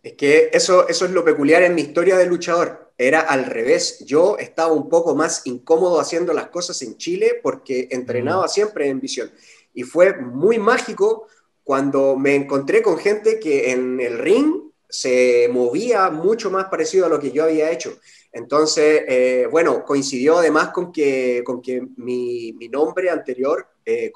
Es 0.04 0.12
que 0.12 0.50
eso, 0.52 0.86
eso 0.86 1.04
es 1.06 1.10
lo 1.10 1.24
peculiar 1.24 1.62
en 1.62 1.74
mi 1.74 1.82
historia 1.82 2.16
de 2.16 2.26
luchador. 2.26 2.92
Era 2.96 3.20
al 3.20 3.46
revés. 3.46 4.04
Yo 4.06 4.36
estaba 4.38 4.72
un 4.72 4.88
poco 4.88 5.16
más 5.16 5.46
incómodo 5.46 5.98
haciendo 5.98 6.32
las 6.32 6.48
cosas 6.48 6.80
en 6.82 6.96
Chile 6.96 7.40
porque 7.42 7.88
entrenaba 7.90 8.46
siempre 8.46 8.88
en 8.88 9.00
visión. 9.00 9.32
Y 9.72 9.82
fue 9.82 10.16
muy 10.16 10.58
mágico 10.58 11.26
cuando 11.64 12.16
me 12.16 12.34
encontré 12.34 12.82
con 12.82 12.98
gente 12.98 13.40
que 13.40 13.72
en 13.72 13.98
el 13.98 14.18
ring 14.18 14.64
se 14.88 15.48
movía 15.50 16.10
mucho 16.10 16.50
más 16.50 16.66
parecido 16.66 17.06
a 17.06 17.08
lo 17.08 17.18
que 17.18 17.32
yo 17.32 17.44
había 17.44 17.72
hecho. 17.72 17.98
Entonces, 18.34 19.04
eh, 19.06 19.46
bueno, 19.48 19.84
coincidió 19.84 20.38
además 20.38 20.70
con 20.70 20.90
que, 20.90 21.42
con 21.44 21.62
que 21.62 21.80
mi, 21.96 22.52
mi 22.54 22.68
nombre 22.68 23.08
anterior, 23.08 23.68
eh, 23.86 24.12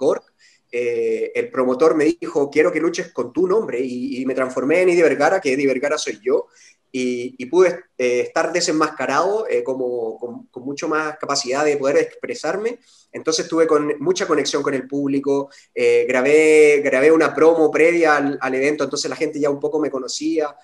eh, 0.71 1.33
el 1.35 1.51
promotor 1.51 1.95
me 1.95 2.05
dijo, 2.05 2.51
quiero 2.51 2.73
que 2.73 2.81
luches 2.81 3.13
con 3.13 3.33
tu 3.33 3.47
nombre, 3.47 3.79
y, 3.81 4.27
me 4.27 4.35
transformé 4.35 4.83
en 4.83 4.89
Eddie 4.91 5.05
Vergara, 5.05 5.41
que 5.41 5.53
Eddie 5.53 5.69
Vergara 5.69 5.97
soy 5.97 6.19
yo, 6.21 6.49
y, 6.91 7.47
pude 7.47 7.85
eh, 7.97 8.21
estar 8.21 8.53
desenmascarado 8.53 9.47
como, 9.65 10.19
con, 10.19 10.65
mucho 10.65 10.89
más 10.89 11.17
capacidad 11.17 11.65
de 11.65 11.77
poder 11.77 11.99
expresarme. 11.99 12.81
Entonces 13.13 13.47
tuve 13.47 13.69
con, 13.69 13.95
mucha 14.01 14.27
conexión 14.27 14.65
con 14.65 14.75
el 14.75 14.89
público, 14.89 15.49
grabé, 15.75 16.83
grabé 16.85 17.13
una 17.13 17.33
promo 17.33 17.71
previa 17.71 18.17
al, 18.17 18.39
al, 18.41 18.55
evento, 18.55 18.83
entonces 18.83 19.09
la 19.09 19.17
gente 19.17 19.39
ya 19.39 19.49
un 19.49 19.61
poco 19.61 19.79
me 19.79 19.91
conocía, 19.91 20.57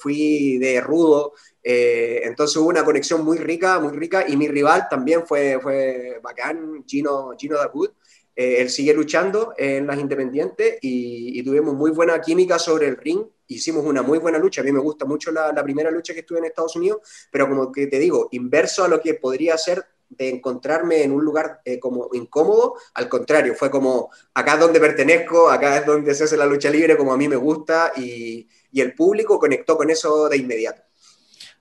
fui 0.00 0.58
de 0.58 0.80
rudo, 0.80 1.32
entonces 1.62 2.56
hubo 2.56 2.68
una 2.68 2.84
conexión 2.84 3.24
muy 3.24 3.38
rica, 3.38 3.78
muy 3.78 3.96
rica, 3.96 4.24
y 4.26 4.36
mi 4.36 4.48
rival 4.48 4.88
también 4.90 5.26
fue, 5.26 5.58
fue 5.60 6.20
bacán, 6.22 6.84
Gino, 6.86 7.32
Gino 7.38 7.56
Dawood. 7.56 7.90
él 8.34 8.68
sigue 8.68 8.94
luchando 8.94 9.54
en 9.56 9.86
las 9.86 9.98
independientes 9.98 10.78
y, 10.80 11.38
y 11.38 11.42
tuvimos 11.42 11.74
muy 11.74 11.90
buena 11.90 12.20
química 12.20 12.58
sobre 12.58 12.88
el 12.88 12.96
ring 12.96 13.24
hicimos 13.52 13.84
una 13.84 14.02
muy 14.02 14.18
buena 14.18 14.38
lucha. 14.38 14.60
A 14.60 14.64
mí 14.64 14.72
me 14.72 14.80
gusta 14.80 15.04
mucho 15.04 15.30
la, 15.30 15.54
primera 15.62 15.90
lucha 15.90 16.12
que 16.12 16.20
estuve 16.20 16.38
en 16.38 16.46
Estados 16.46 16.76
Unidos, 16.76 17.00
pero 17.30 17.48
como 17.48 17.70
que 17.70 17.86
te 17.86 17.98
digo, 17.98 18.28
inverso 18.32 18.84
a 18.84 18.88
lo 18.88 19.00
que 19.00 19.14
podría 19.14 19.56
ser 19.58 19.84
de 20.08 20.28
encontrarme 20.28 21.02
en 21.02 21.12
un 21.12 21.24
lugar 21.24 21.60
eh, 21.64 21.78
como 21.78 22.10
incómodo, 22.12 22.74
al 22.94 23.08
contrario, 23.08 23.54
fue 23.54 23.70
como 23.70 24.10
acá 24.34 24.54
es 24.54 24.60
donde 24.60 24.78
pertenezco, 24.78 25.48
acá 25.48 25.78
es 25.78 25.86
donde 25.86 26.14
se 26.14 26.24
hace 26.24 26.36
la 26.36 26.44
lucha 26.44 26.68
libre 26.68 26.98
como 26.98 27.14
a 27.14 27.16
mí 27.16 27.28
me 27.28 27.36
gusta 27.36 27.92
y, 27.96 28.48
el 28.74 28.94
público 28.94 29.38
conectó 29.38 29.76
con 29.76 29.90
eso 29.90 30.30
de 30.30 30.38
inmediato. 30.38 30.82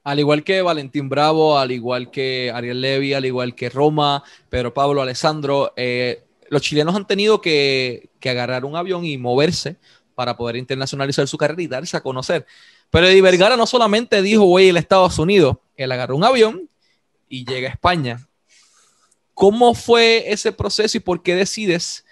Al 0.03 0.19
igual 0.19 0.44
que 0.44 0.62
Valentín 0.62 1.09
Bravo, 1.09 1.59
al 1.59 1.71
igual 1.71 2.09
que 2.09 2.51
Ariel 2.53 2.81
Levy, 2.81 3.13
al 3.13 3.25
igual 3.25 3.53
que 3.53 3.69
Roma, 3.69 4.24
Pedro 4.50 4.74
Pablo, 4.74 5.01
Alessandro, 5.01 5.74
eh, 5.75 6.24
los 6.50 6.63
chilenos 6.63 6.95
han 6.95 7.06
tenido 7.06 7.39
que, 7.39 8.09
agarrar 8.24 8.65
un 8.65 8.75
avión 8.75 9.06
y 9.06 9.18
moverse 9.18 9.77
para 10.15 10.36
poder 10.36 10.56
internacionalizar 10.57 11.27
su 11.27 11.38
carrera 11.38 11.62
y 11.62 11.68
darse 11.68 11.98
a 11.98 12.01
conocer. 12.01 12.45
Pero 12.89 13.07
Eddie 13.07 13.21
Vergara 13.21 13.56
no 13.56 13.65
solamente 13.65 14.21
dijo 14.21 14.45
voy 14.45 14.69
a 14.69 14.80
Estados 14.80 15.18
Unidos, 15.19 15.57
él 15.77 15.92
agarró 15.92 16.15
un 16.15 16.24
avión 16.24 16.69
y 17.30 17.45
llega 17.45 17.70
a 17.70 17.72
España. 17.72 18.27
¿Cómo 19.34 19.74
fue 19.74 20.31
ese 20.31 20.51
proceso 20.51 20.98
y 20.98 21.00
por 21.00 21.24
qué 21.24 21.36
decides 21.36 22.05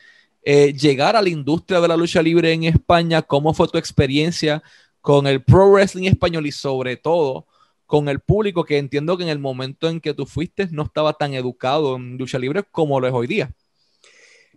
eh, 0.43 0.74
llegar 0.74 1.15
a 1.15 1.22
la 1.22 1.29
industria 1.29 1.81
de 1.81 1.88
la 1.88 1.98
lucha 1.98 2.22
libre 2.22 2.53
en 2.53 2.63
España? 2.63 3.22
¿Cómo 3.22 3.53
fue 3.53 3.67
tu 3.67 3.77
experiencia 3.77 4.63
con 5.01 5.27
el 5.27 5.43
pro 5.43 5.72
wrestling 5.72 6.08
español 6.08 6.46
y 6.46 6.51
sobre 6.51 6.96
todo 6.96 7.46
con 7.89 8.08
el 8.08 8.19
público 8.19 8.65
que 8.65 8.77
entiendo 8.77 9.17
que 9.17 9.24
en 9.24 9.29
el 9.29 9.39
momento 9.39 9.89
en 9.89 10.00
que 10.00 10.13
tú 10.13 10.27
fuiste 10.27 10.67
no 10.69 10.84
estaba 10.84 11.13
tan 11.13 11.34
educado 11.34 11.96
en 11.96 12.19
lucha 12.19 12.38
libre 12.38 12.62
como 12.72 13.00
lo 13.00 13.08
es 13.08 13.13
hoy 13.15 13.25
día? 13.25 13.51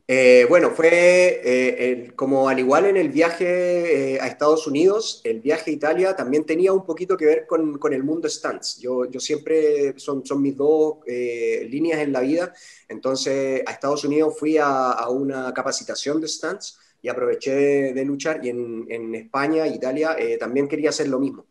Eh, 0.06 0.44
bueno, 0.50 0.72
fue 0.72 1.40
eh, 1.42 2.12
como 2.14 2.46
al 2.50 2.58
igual 2.58 2.84
en 2.84 2.98
el 2.98 3.08
viaje 3.08 4.16
eh, 4.16 4.20
a 4.20 4.26
Estados 4.26 4.66
Unidos, 4.66 5.22
el 5.24 5.40
viaje 5.40 5.70
a 5.70 5.72
Italia 5.72 6.14
también 6.14 6.44
tenía 6.44 6.74
un 6.74 6.84
poquito 6.84 7.16
que 7.16 7.24
ver 7.24 7.46
con, 7.46 7.78
con 7.78 7.94
el 7.94 8.04
mundo 8.04 8.28
stands. 8.28 8.78
Yo, 8.78 9.10
yo 9.10 9.18
siempre, 9.18 9.98
son, 9.98 10.26
son 10.26 10.42
mis 10.42 10.54
dos 10.54 10.96
líneas 11.06 12.00
en 12.00 12.12
la 12.12 12.20
vida, 12.20 12.52
entonces 12.86 13.62
a 13.64 13.72
Estados 13.72 14.04
Unidos 14.04 14.34
fui 14.38 14.58
a, 14.58 14.90
a 14.90 15.08
una 15.08 15.54
capacitación 15.54 16.20
de 16.20 16.28
stands 16.28 16.78
y 17.00 17.08
aproveché 17.08 17.94
de, 17.94 18.04
luchar 18.04 18.44
y 18.44 18.50
en, 18.50 18.84
en 18.90 19.14
España, 19.14 19.66
Italia, 19.66 20.14
también 20.38 20.68
quería 20.68 20.90
hacer 20.90 21.08
lo 21.08 21.18
mismo. 21.18 21.46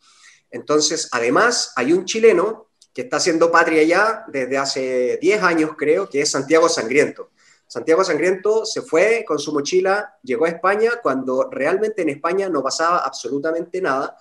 Entonces, 0.51 1.09
además, 1.11 1.73
hay 1.75 1.93
un 1.93 2.05
chileno 2.05 2.67
que 2.93 3.03
está 3.03 3.17
haciendo 3.17 3.51
patria 3.51 3.83
ya 3.83 4.25
desde 4.27 4.57
hace 4.57 5.17
10 5.21 5.43
años, 5.43 5.71
creo, 5.77 6.09
que 6.09 6.21
es 6.21 6.29
Santiago 6.29 6.67
Sangriento. 6.67 7.31
Santiago 7.65 8.03
Sangriento 8.03 8.65
se 8.65 8.81
fue 8.81 9.23
con 9.25 9.39
su 9.39 9.53
mochila, 9.53 10.17
llegó 10.23 10.43
a 10.43 10.49
España 10.49 10.91
cuando 11.01 11.49
realmente 11.49 12.01
en 12.01 12.09
España 12.09 12.49
no 12.49 12.61
pasaba 12.61 12.97
absolutamente 12.97 13.81
nada 13.81 14.17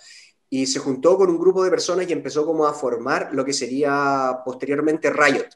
y 0.49 0.67
se 0.67 0.79
juntó 0.79 1.17
con 1.17 1.31
un 1.31 1.39
grupo 1.39 1.65
de 1.65 1.71
personas 1.71 2.09
y 2.09 2.13
empezó 2.13 2.47
como 2.47 2.67
a 2.67 2.73
formar 2.73 3.31
lo 3.33 3.45
que 3.45 3.53
sería 3.53 4.39
posteriormente 4.45 5.11
Riot. 5.11 5.49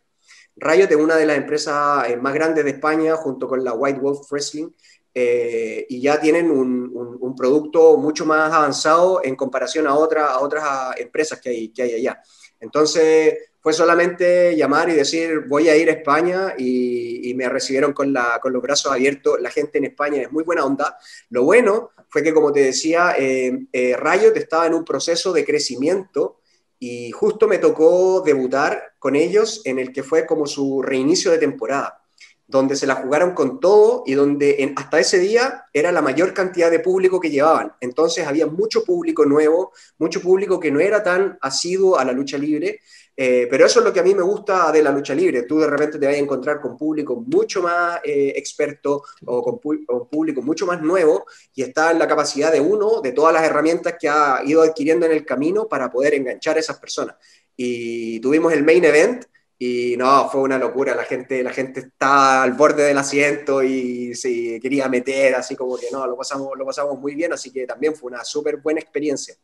Riot 0.56 0.90
es 0.90 0.96
una 0.96 1.16
de 1.16 1.26
las 1.26 1.36
empresas 1.36 2.08
eh, 2.08 2.16
más 2.16 2.34
grandes 2.34 2.64
de 2.64 2.70
España 2.70 3.16
junto 3.16 3.46
con 3.48 3.62
la 3.62 3.72
White 3.72 4.00
Wolf 4.00 4.30
Wrestling 4.30 4.70
y 5.14 6.00
ya 6.00 6.20
tienen 6.20 6.50
un, 6.50 7.34
producto 7.36 7.96
mucho 7.96 8.24
más 8.26 8.52
avanzado 8.52 9.20
en 9.24 9.34
comparación 9.34 9.86
a, 9.86 9.94
otra, 9.94 10.26
a 10.26 10.40
otras 10.40 10.64
empresas 10.98 11.40
que 11.40 11.50
hay, 11.50 11.94
allá. 11.94 12.22
Entonces, 12.60 13.34
fue 13.60 13.72
solamente 13.72 14.54
llamar 14.56 14.90
y 14.90 14.94
decir, 14.94 15.40
voy 15.48 15.68
a 15.68 15.76
ir 15.76 15.88
a 15.88 15.92
España 15.92 16.54
y, 16.56 17.32
me 17.34 17.48
recibieron 17.48 17.92
con, 17.92 18.12
los 18.12 18.62
brazos 18.62 18.92
abiertos. 18.92 19.40
La 19.40 19.50
gente 19.50 19.78
en 19.78 19.86
España 19.86 20.22
es 20.22 20.30
muy 20.30 20.44
buena 20.44 20.64
onda. 20.64 20.96
Lo 21.30 21.42
bueno 21.42 21.90
fue 22.08 22.22
que, 22.22 22.32
como 22.32 22.52
te 22.52 22.60
decía, 22.60 23.14
eh, 23.18 23.66
eh, 23.72 23.96
estaba 24.36 24.66
en 24.66 24.74
un 24.74 24.84
proceso 24.84 25.32
de 25.32 25.44
crecimiento 25.44 26.40
y 26.78 27.10
justo 27.10 27.48
me 27.48 27.58
tocó 27.58 28.20
debutar 28.20 28.94
con 28.98 29.16
ellos 29.16 29.62
en 29.64 29.78
el 29.78 29.92
que 29.92 30.02
fue 30.02 30.26
como 30.26 30.46
su 30.46 30.82
reinicio 30.82 31.30
de 31.30 31.38
temporada 31.38 32.03
donde 32.46 32.76
se 32.76 32.86
la 32.86 32.96
jugaron 32.96 33.32
con 33.32 33.58
todo 33.58 34.02
y 34.06 34.14
donde 34.14 34.72
hasta 34.76 35.00
ese 35.00 35.18
día 35.18 35.64
era 35.72 35.92
la 35.92 36.02
mayor 36.02 36.34
cantidad 36.34 36.70
de 36.70 36.80
público 36.80 37.18
que 37.18 37.30
llevaban. 37.30 37.72
Entonces 37.80 38.26
había 38.26 38.46
mucho 38.46 38.84
público 38.84 39.24
nuevo, 39.24 39.72
mucho 39.98 40.20
público 40.20 40.60
que 40.60 40.70
no 40.70 40.80
era 40.80 41.02
tan 41.02 41.38
asiduo 41.40 41.98
a 41.98 42.04
la 42.04 42.12
lucha 42.12 42.36
libre, 42.36 42.80
eh, 43.16 43.46
pero 43.48 43.64
eso 43.64 43.78
es 43.78 43.84
lo 43.84 43.92
que 43.92 44.00
a 44.00 44.02
mí 44.02 44.14
me 44.14 44.22
gusta 44.22 44.70
de 44.72 44.82
la 44.82 44.90
lucha 44.90 45.14
libre. 45.14 45.44
Tú 45.44 45.58
de 45.60 45.68
repente 45.68 45.98
te 45.98 46.06
vas 46.06 46.16
a 46.16 46.18
encontrar 46.18 46.60
con 46.60 46.76
público 46.76 47.24
mucho 47.26 47.62
más 47.62 48.00
eh, 48.04 48.32
experto 48.36 49.02
o 49.24 49.42
con, 49.42 49.84
con, 49.86 50.08
público 50.08 50.42
mucho 50.42 50.66
más 50.66 50.82
nuevo 50.82 51.24
y 51.54 51.62
está 51.62 51.92
en 51.92 51.98
la 51.98 52.08
capacidad 52.08 52.52
de 52.52 52.60
uno, 52.60 53.00
de 53.00 53.12
todas 53.12 53.32
las 53.32 53.44
herramientas 53.44 53.94
que 53.98 54.08
ha 54.08 54.42
ido 54.44 54.62
adquiriendo 54.62 55.06
en 55.06 55.12
el 55.12 55.24
camino 55.24 55.66
para 55.66 55.90
poder 55.90 56.14
enganchar 56.14 56.56
a 56.56 56.60
esas 56.60 56.78
personas. 56.78 57.16
Y 57.56 58.20
tuvimos 58.20 58.52
el 58.52 58.64
main 58.64 58.84
event 58.84 59.24
y 59.58 59.96
no, 59.96 60.28
fue 60.28 60.40
una 60.40 60.58
locura, 60.58 60.94
la 60.94 61.04
gente, 61.04 61.42
la 61.42 61.52
gente 61.52 61.80
está 61.80 62.42
al 62.42 62.52
borde 62.54 62.82
del 62.82 62.98
asiento 62.98 63.62
y 63.62 64.14
se 64.14 64.58
quería 64.60 64.88
meter, 64.88 65.34
así 65.36 65.54
como 65.54 65.76
que 65.76 65.86
no, 65.92 66.06
lo 66.06 66.16
pasamos, 66.16 66.50
lo 66.56 66.66
pasamos 66.66 66.98
muy 66.98 67.14
bien, 67.14 67.32
así 67.32 67.52
que 67.52 67.66
también 67.66 67.94
fue 67.94 68.10
una 68.10 68.24
súper 68.24 68.56
buena 68.56 68.80
experiencia. 68.80 69.34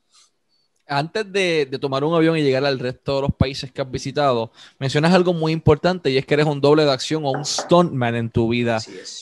Antes 0.87 1.33
de, 1.33 1.67
tomar 1.81 2.03
un 2.03 2.13
avión 2.15 2.37
y 2.37 2.43
llegar 2.43 2.65
al 2.65 2.81
resto 2.81 3.17
de 3.17 3.23
los 3.23 3.35
países 3.35 3.71
que 3.71 3.81
has 3.81 3.89
visitado, 3.89 4.51
mencionas 4.81 5.15
algo 5.15 5.33
muy 5.33 5.53
importante 5.53 6.11
y 6.11 6.19
es 6.19 6.27
que 6.27 6.35
eres 6.35 6.47
un 6.47 6.61
doble 6.61 6.85
de 6.85 6.91
acción 6.91 7.25
o 7.25 7.31
un 7.31 7.45
stuntman 7.45 8.17
en 8.17 8.31
tu 8.31 8.49
vida 8.49 8.79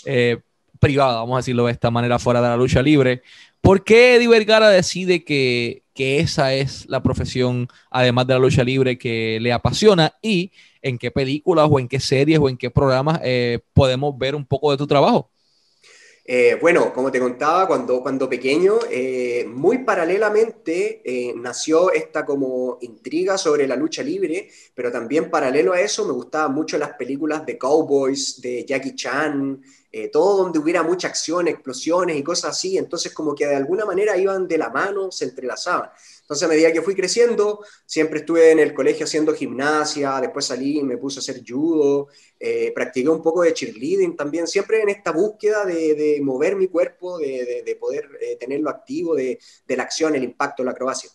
eh, 0.06 0.40
privada, 0.78 1.16
vamos 1.18 1.34
a 1.34 1.38
decirlo 1.40 1.66
de 1.66 1.72
esta 1.72 1.90
manera, 1.90 2.18
fuera 2.18 2.40
de 2.40 2.48
la 2.48 2.56
lucha 2.56 2.80
libre. 2.80 3.22
¿Por 3.60 3.84
qué 3.84 4.16
Eddie 4.16 4.28
Vergara 4.28 4.70
decide 4.70 5.24
que, 5.24 5.82
que 5.94 6.20
esa 6.20 6.54
es 6.54 6.86
la 6.88 7.02
profesión, 7.02 7.68
además 7.90 8.26
de 8.26 8.34
la 8.34 8.40
lucha 8.40 8.64
libre, 8.64 8.98
que 8.98 9.38
le 9.40 9.52
apasiona? 9.52 10.14
Y 10.22 10.52
en 10.82 10.98
qué 10.98 11.10
películas 11.10 11.68
o 11.70 11.78
en 11.78 11.88
qué 11.88 12.00
series 12.00 12.38
o 12.38 12.48
en 12.48 12.56
qué 12.56 12.70
programas 12.70 13.20
eh, 13.22 13.60
podemos 13.72 14.16
ver 14.16 14.34
un 14.34 14.46
poco 14.46 14.70
de 14.70 14.76
tu 14.76 14.86
trabajo. 14.86 15.30
Eh, 16.30 16.58
bueno, 16.60 16.92
como 16.92 17.10
te 17.10 17.18
contaba, 17.18 17.66
cuando, 17.66 18.02
cuando 18.02 18.28
pequeño, 18.28 18.74
eh, 18.90 19.46
muy 19.48 19.78
paralelamente 19.78 21.02
nació 21.36 21.90
esta 21.90 22.26
como 22.26 22.76
intriga 22.82 23.38
sobre 23.38 23.66
la 23.66 23.76
lucha 23.76 24.02
libre, 24.02 24.50
pero 24.74 24.92
también 24.92 25.30
paralelo 25.30 25.72
a 25.72 25.80
eso 25.80 26.06
me 26.06 26.12
gustaban 26.12 26.52
mucho 26.52 26.76
las 26.76 26.90
películas 26.90 27.46
de 27.46 27.56
cowboys, 27.56 28.42
de 28.42 28.66
Jackie 28.66 28.94
Chan, 28.94 29.62
todo 30.12 30.42
donde 30.42 30.58
hubiera 30.58 30.82
mucha 30.82 31.08
acción, 31.08 31.48
explosiones 31.48 32.16
y 32.16 32.22
cosas 32.22 32.50
así, 32.50 32.76
entonces 32.76 33.12
como 33.14 33.34
que 33.34 33.46
de 33.46 33.56
alguna 33.56 33.86
manera 33.86 34.16
iban 34.16 34.46
de 34.46 34.58
la 34.58 34.68
mano, 34.68 35.10
se 35.10 35.24
entrelazaban. 35.24 35.90
Entonces, 36.28 36.44
a 36.44 36.48
medida 36.48 36.70
que 36.70 36.82
fui 36.82 36.94
creciendo, 36.94 37.64
siempre 37.86 38.18
estuve 38.18 38.50
en 38.50 38.58
el 38.58 38.74
colegio 38.74 39.06
haciendo 39.06 39.32
gimnasia, 39.32 40.20
después 40.20 40.44
salí 40.44 40.80
y 40.80 40.82
me 40.82 40.98
puse 40.98 41.20
a 41.20 41.22
hacer 41.22 41.42
judo, 41.42 42.08
eh, 42.38 42.70
practiqué 42.74 43.08
un 43.08 43.22
poco 43.22 43.40
de 43.40 43.54
cheerleading 43.54 44.14
también, 44.14 44.46
siempre 44.46 44.82
en 44.82 44.90
esta 44.90 45.10
búsqueda 45.10 45.64
de, 45.64 46.20
mover 46.22 46.56
mi 46.56 46.66
cuerpo, 46.66 47.16
de, 47.16 47.78
poder 47.80 48.10
eh, 48.20 48.36
tenerlo 48.36 48.68
activo, 48.68 49.14
de, 49.14 49.38
la 49.68 49.84
acción, 49.84 50.14
el 50.16 50.24
impacto, 50.24 50.62
la 50.62 50.72
acrobacia. 50.72 51.08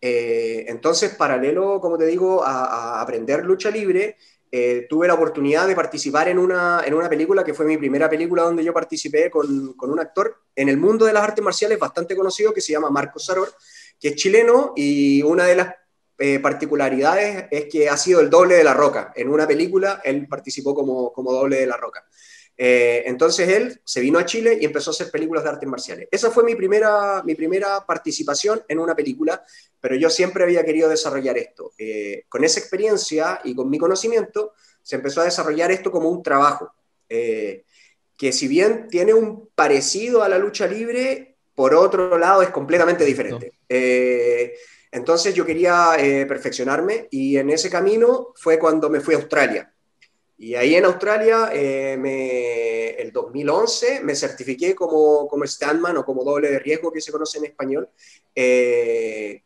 Eh, 0.00 0.64
entonces, 0.68 1.16
paralelo, 1.16 1.80
como 1.80 1.98
te 1.98 2.06
digo, 2.06 2.44
a, 2.44 3.00
aprender 3.00 3.44
lucha 3.44 3.68
libre, 3.68 4.16
tuve 4.88 5.08
la 5.08 5.14
oportunidad 5.14 5.66
de 5.66 5.74
participar 5.74 6.28
en 6.28 6.38
una, 6.38 6.82
en 6.84 6.92
una 6.92 7.08
película 7.08 7.42
que 7.42 7.54
fue 7.54 7.64
mi 7.64 7.78
primera 7.78 8.10
película 8.10 8.42
donde 8.42 8.62
yo 8.62 8.74
participé 8.74 9.30
con, 9.30 9.72
con 9.72 9.90
un 9.90 9.98
actor 9.98 10.42
en 10.54 10.68
el 10.68 10.76
mundo 10.76 11.06
de 11.06 11.14
las 11.14 11.22
artes 11.22 11.42
marciales 11.42 11.78
bastante 11.78 12.14
conocido 12.14 12.52
que 12.52 12.60
se 12.60 12.72
llama 12.72 12.90
Marco 12.90 13.18
Saror 13.18 13.48
que 13.98 14.08
es 14.08 14.16
chileno 14.16 14.72
y 14.76 15.22
una 15.22 15.44
de 15.44 15.54
las 15.54 15.74
eh, 16.18 16.40
particularidades 16.40 17.46
es 17.50 17.66
que 17.66 17.88
ha 17.88 17.96
sido 17.96 18.20
el 18.20 18.28
doble 18.28 18.56
de 18.56 18.64
La 18.64 18.74
Roca. 18.74 19.12
En 19.16 19.28
una 19.28 19.46
película 19.46 20.00
él 20.04 20.26
participó 20.28 20.74
como, 20.74 21.12
como 21.12 21.32
doble 21.32 21.56
de 21.56 21.66
La 21.66 21.76
Roca. 21.76 22.04
Eh, 22.56 23.02
entonces 23.06 23.48
él 23.48 23.80
se 23.84 24.00
vino 24.00 24.18
a 24.18 24.24
Chile 24.24 24.58
y 24.60 24.64
empezó 24.64 24.90
a 24.90 24.92
hacer 24.92 25.10
películas 25.10 25.44
de 25.44 25.50
artes 25.50 25.68
marciales. 25.68 26.08
Esa 26.10 26.30
fue 26.30 26.44
mi 26.44 26.54
primera, 26.54 27.22
mi 27.24 27.34
primera 27.34 27.84
participación 27.86 28.62
en 28.68 28.78
una 28.78 28.94
película, 28.94 29.42
pero 29.80 29.96
yo 29.96 30.10
siempre 30.10 30.44
había 30.44 30.64
querido 30.64 30.88
desarrollar 30.88 31.38
esto. 31.38 31.72
Eh, 31.78 32.24
con 32.28 32.44
esa 32.44 32.60
experiencia 32.60 33.40
y 33.44 33.54
con 33.54 33.68
mi 33.68 33.78
conocimiento, 33.78 34.52
se 34.82 34.96
empezó 34.96 35.20
a 35.20 35.24
desarrollar 35.24 35.70
esto 35.70 35.90
como 35.90 36.08
un 36.08 36.22
trabajo, 36.22 36.72
que 37.08 38.32
si 38.32 38.48
bien 38.48 38.88
tiene 38.88 39.12
un 39.12 39.48
parecido 39.54 40.22
a 40.22 40.28
la 40.28 40.38
lucha 40.38 40.66
libre, 40.66 41.32
por 41.54 41.74
otro 41.74 42.18
lado 42.18 42.42
es 42.42 42.50
completamente 42.50 43.04
diferente. 43.04 43.52
Eh, 43.68 44.54
entonces 44.90 45.34
yo 45.34 45.46
quería 45.46 45.94
eh, 45.98 46.26
perfeccionarme 46.26 47.08
y 47.10 47.36
en 47.36 47.50
ese 47.50 47.70
camino 47.70 48.32
fue 48.36 48.58
cuando 48.58 48.90
me 48.90 49.00
fui 49.00 49.14
a 49.14 49.18
Australia. 49.18 49.71
Y 50.42 50.56
ahí 50.56 50.74
en 50.74 50.84
Australia, 50.84 51.50
eh, 51.52 52.96
el 52.98 53.12
2011, 53.12 54.00
me 54.02 54.16
certifiqué 54.16 54.74
como, 54.74 55.28
como 55.28 55.46
standman 55.46 55.96
o 55.98 56.04
como 56.04 56.24
doble 56.24 56.50
de 56.50 56.58
riesgo 56.58 56.90
que 56.90 57.00
se 57.00 57.12
conoce 57.12 57.38
en 57.38 57.44
español. 57.44 57.88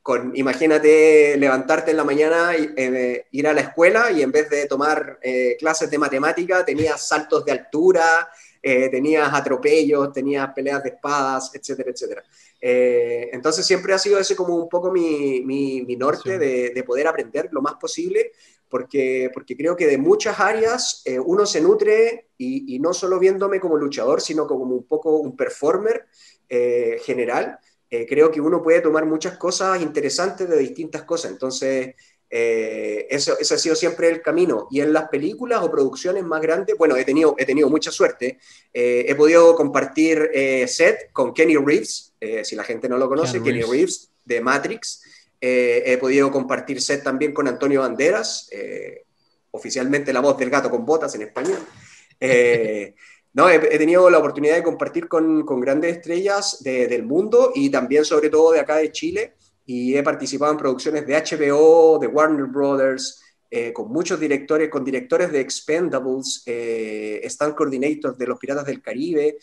con, 0.01 0.35
imagínate 0.35 1.37
levantarte 1.37 1.91
en 1.91 1.99
la 1.99 2.05
mañana, 2.05 2.57
y, 2.57 3.29
ir 3.31 3.47
a 3.47 3.53
la 3.53 3.61
escuela 3.61 4.11
y 4.11 4.23
en 4.23 4.33
vez 4.33 4.49
de 4.49 4.65
tomar 4.67 5.21
clases 5.59 5.91
de 5.91 5.99
matemática, 5.99 6.65
tenías 6.65 7.07
saltos 7.07 7.45
de 7.45 7.53
altura, 7.53 8.31
eh, 8.69 8.89
tenías 8.89 9.33
atropellos, 9.33 10.13
tenías 10.13 10.53
peleas 10.53 10.83
de 10.83 10.89
espadas, 10.89 11.53
etcétera, 11.55 11.93
etcétera. 11.93 12.25
Eh, 12.61 13.31
entonces 13.33 13.65
siempre 13.65 13.95
ha 13.95 13.99
sido 13.99 14.19
ese 14.19 14.35
como 14.35 14.57
un 14.57 14.69
poco 14.69 14.91
mi, 14.91 15.41
mi, 15.45 15.95
norte 15.95 16.37
de, 16.37 16.71
de, 16.71 16.83
poder 16.83 17.07
aprender 17.07 17.49
lo 17.53 17.63
más 17.63 17.75
posible, 17.75 18.33
porque, 18.69 19.31
porque 19.33 19.57
creo 19.57 19.77
que 19.77 19.87
de 19.87 19.99
muchas 19.99 20.41
áreas 20.41 21.03
eh, 21.05 21.19
uno 21.19 21.47
se 21.47 21.61
nutre 21.61 22.29
y, 22.37 22.75
y, 22.75 22.79
no 22.79 22.93
solo 22.93 23.19
viéndome 23.19 23.61
como 23.61 23.77
luchador, 23.77 24.21
sino 24.21 24.47
como 24.47 24.65
un 24.65 24.85
poco 24.85 25.17
un 25.17 25.37
performer 25.37 26.07
general. 26.49 27.59
creo 27.89 28.31
que 28.31 28.41
uno 28.41 28.63
puede 28.63 28.81
tomar 28.81 29.05
muchas 29.05 29.37
cosas 29.37 29.83
interesantes 29.83 30.49
de 30.49 30.59
distintas 30.59 31.03
cosas. 31.03 31.33
Entonces, 31.33 31.95
eh, 32.29 33.07
eso, 33.09 33.39
ese 33.39 33.55
ha 33.55 33.59
sido 33.59 33.75
siempre 33.77 34.09
el 34.09 34.21
camino. 34.21 34.67
Y 34.71 34.81
en 34.81 34.93
las 34.93 35.09
películas 35.09 35.63
o 35.63 35.71
producciones 35.71 36.25
más 36.25 36.41
grandes, 36.41 36.77
bueno, 36.77 36.97
he 36.97 37.05
tenido, 37.05 37.35
he 37.39 37.47
tenido 37.47 37.69
mucha 37.69 37.91
suerte. 37.91 38.39
Eh, 38.73 39.07
he 39.09 39.15
podido 39.15 39.55
compartir 39.55 40.31
eh, 40.35 40.67
set 40.67 41.13
con 41.13 41.33
Kenny 41.33 41.57
Reeves, 41.57 42.15
si 42.43 42.57
la 42.57 42.65
gente 42.65 42.89
no 42.89 42.99
lo 42.99 43.09
conoce, 43.09 43.41
Kenny 43.41 43.63
Reeves, 43.63 44.11
de 44.25 44.41
Matrix. 44.41 45.03
He 45.85 45.99
podido 45.99 46.31
compartir 46.31 46.81
set 46.81 47.03
también 47.03 47.33
con 47.33 47.49
Antonio 47.49 47.81
Banderas, 47.81 48.51
oficialmente 49.51 50.13
la 50.13 50.21
voz 50.21 50.37
del 50.39 50.51
gato 50.51 50.71
con 50.71 50.85
botas 50.85 51.15
en 51.15 51.23
español. 51.23 51.59
no, 53.33 53.49
he, 53.49 53.59
tenido 53.79 54.09
la 54.11 54.19
oportunidad 54.19 54.57
de 54.57 54.63
compartir 54.63 55.09
con, 55.09 55.45
grandes 55.61 55.97
estrellas 55.97 56.63
del 56.63 57.05
mundo 57.05 57.53
y 57.55 57.71
también 57.71 58.05
sobre 58.05 58.31
todo 58.31 58.53
de 58.53 58.61
acá 58.61 58.77
de 58.77 58.93
Chile 58.93 59.35
y 59.67 59.97
he 59.97 60.03
participado 60.03 60.53
en 60.53 60.59
producciones 60.59 61.07
de 61.07 61.15
HBO, 61.15 61.99
de 61.99 62.07
Warner 62.07 62.47
Brothers, 62.47 63.21
eh, 63.51 63.73
con 63.73 63.91
muchos 63.91 64.19
directores, 64.19 64.71
con 64.71 64.85
directores 64.85 65.31
de 65.33 65.41
Expendables, 65.41 66.43
eh, 66.47 67.21
stand 67.25 67.55
coordinators 67.55 68.17
de 68.17 68.27
los 68.27 68.39
Piratas 68.39 68.65
del 68.65 68.81
Caribe. 68.81 69.39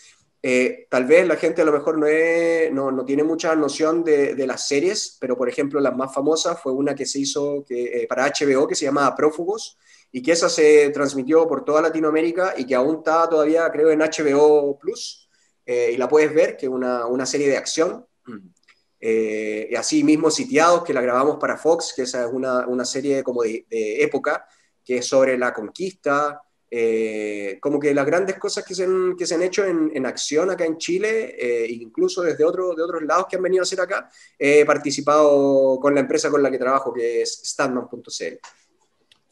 Eh, 0.46 0.88
tal 0.90 1.06
vez 1.06 1.26
la 1.26 1.38
gente 1.38 1.62
a 1.62 1.66
lo 1.66 1.72
mejor 1.72 1.98
no, 1.98 2.92
no, 2.92 3.06
tiene 3.06 3.24
mucha 3.24 3.56
noción 3.56 4.04
de, 4.04 4.36
de, 4.36 4.46
las 4.46 4.68
series, 4.68 5.18
pero 5.22 5.38
por 5.38 5.48
ejemplo 5.48 5.80
la 5.80 5.92
más 5.92 6.14
famosa 6.14 6.56
fue 6.58 6.74
una 6.74 6.94
que 6.94 7.06
se 7.06 7.20
hizo 7.20 7.64
que, 7.66 8.04
eh, 8.04 8.08
para 8.08 8.28
HBO 8.28 8.68
que 8.68 8.76
se 8.76 8.84
llamaba 8.84 9.16
Prófugos 9.16 9.78
y 10.12 10.22
que 10.22 10.34
esa 10.34 10.50
se 10.50 10.90
transmitió 10.90 11.48
por 11.48 11.64
toda 11.64 11.82
Latinoamérica 11.82 12.56
y 12.58 12.66
que 12.66 12.76
aún 12.76 12.98
está 12.98 13.30
todavía 13.30 13.72
creo 13.72 13.90
en 13.90 14.00
HBO 14.00 14.78
Plus 14.78 15.30
y 15.66 15.96
la 15.96 16.10
puedes 16.10 16.34
ver, 16.34 16.58
que 16.58 16.66
es 16.66 16.72
una, 16.72 17.06
una 17.06 17.26
serie 17.26 17.48
de 17.48 17.56
acción. 17.56 18.06
Eh, 19.06 19.68
y 19.70 19.76
así 19.76 20.02
mismo 20.02 20.32
Sitiados, 20.32 20.86
que 20.86 20.94
la 20.94 21.02
grabamos 21.02 21.36
para 21.38 21.58
Fox, 21.58 21.92
que 21.94 22.04
esa 22.04 22.26
es 22.26 22.32
una, 22.32 22.66
una 22.68 22.86
serie 22.86 23.22
como 23.22 23.44
de, 23.44 23.66
época, 23.70 24.48
que 24.82 25.00
es 25.00 25.06
sobre 25.06 25.38
la 25.38 25.54
conquista, 25.54 26.42
eh, 26.76 27.60
como 27.60 27.80
que 27.80 27.94
las 27.94 28.04
grandes 28.04 28.40
cosas 28.40 28.66
que 28.66 28.74
se 28.74 28.86
han, 28.86 29.16
que 29.16 29.28
se 29.28 29.36
han 29.36 29.44
hecho 29.44 29.64
en, 29.64 29.92
en 29.94 30.08
acción 30.08 30.50
acá 30.50 30.66
en 30.66 30.80
Chile, 30.80 31.36
eh, 31.38 31.68
incluso 31.70 32.24
desde 32.24 32.44
otro, 32.44 32.74
de 32.74 32.82
otros 32.82 33.04
lados 33.04 33.28
que 33.30 33.36
han 33.36 33.44
venido 33.44 33.62
a 33.62 33.66
hacer 33.66 33.80
acá, 33.80 34.10
he 34.40 34.66
participado 34.66 35.78
con 35.80 35.94
la 35.94 36.02
empresa 36.02 36.32
con 36.32 36.42
la 36.42 36.50
que 36.50 36.58
trabajo, 36.58 36.92
que 36.92 37.22
es 37.22 37.42
standman.cl. 37.44 38.40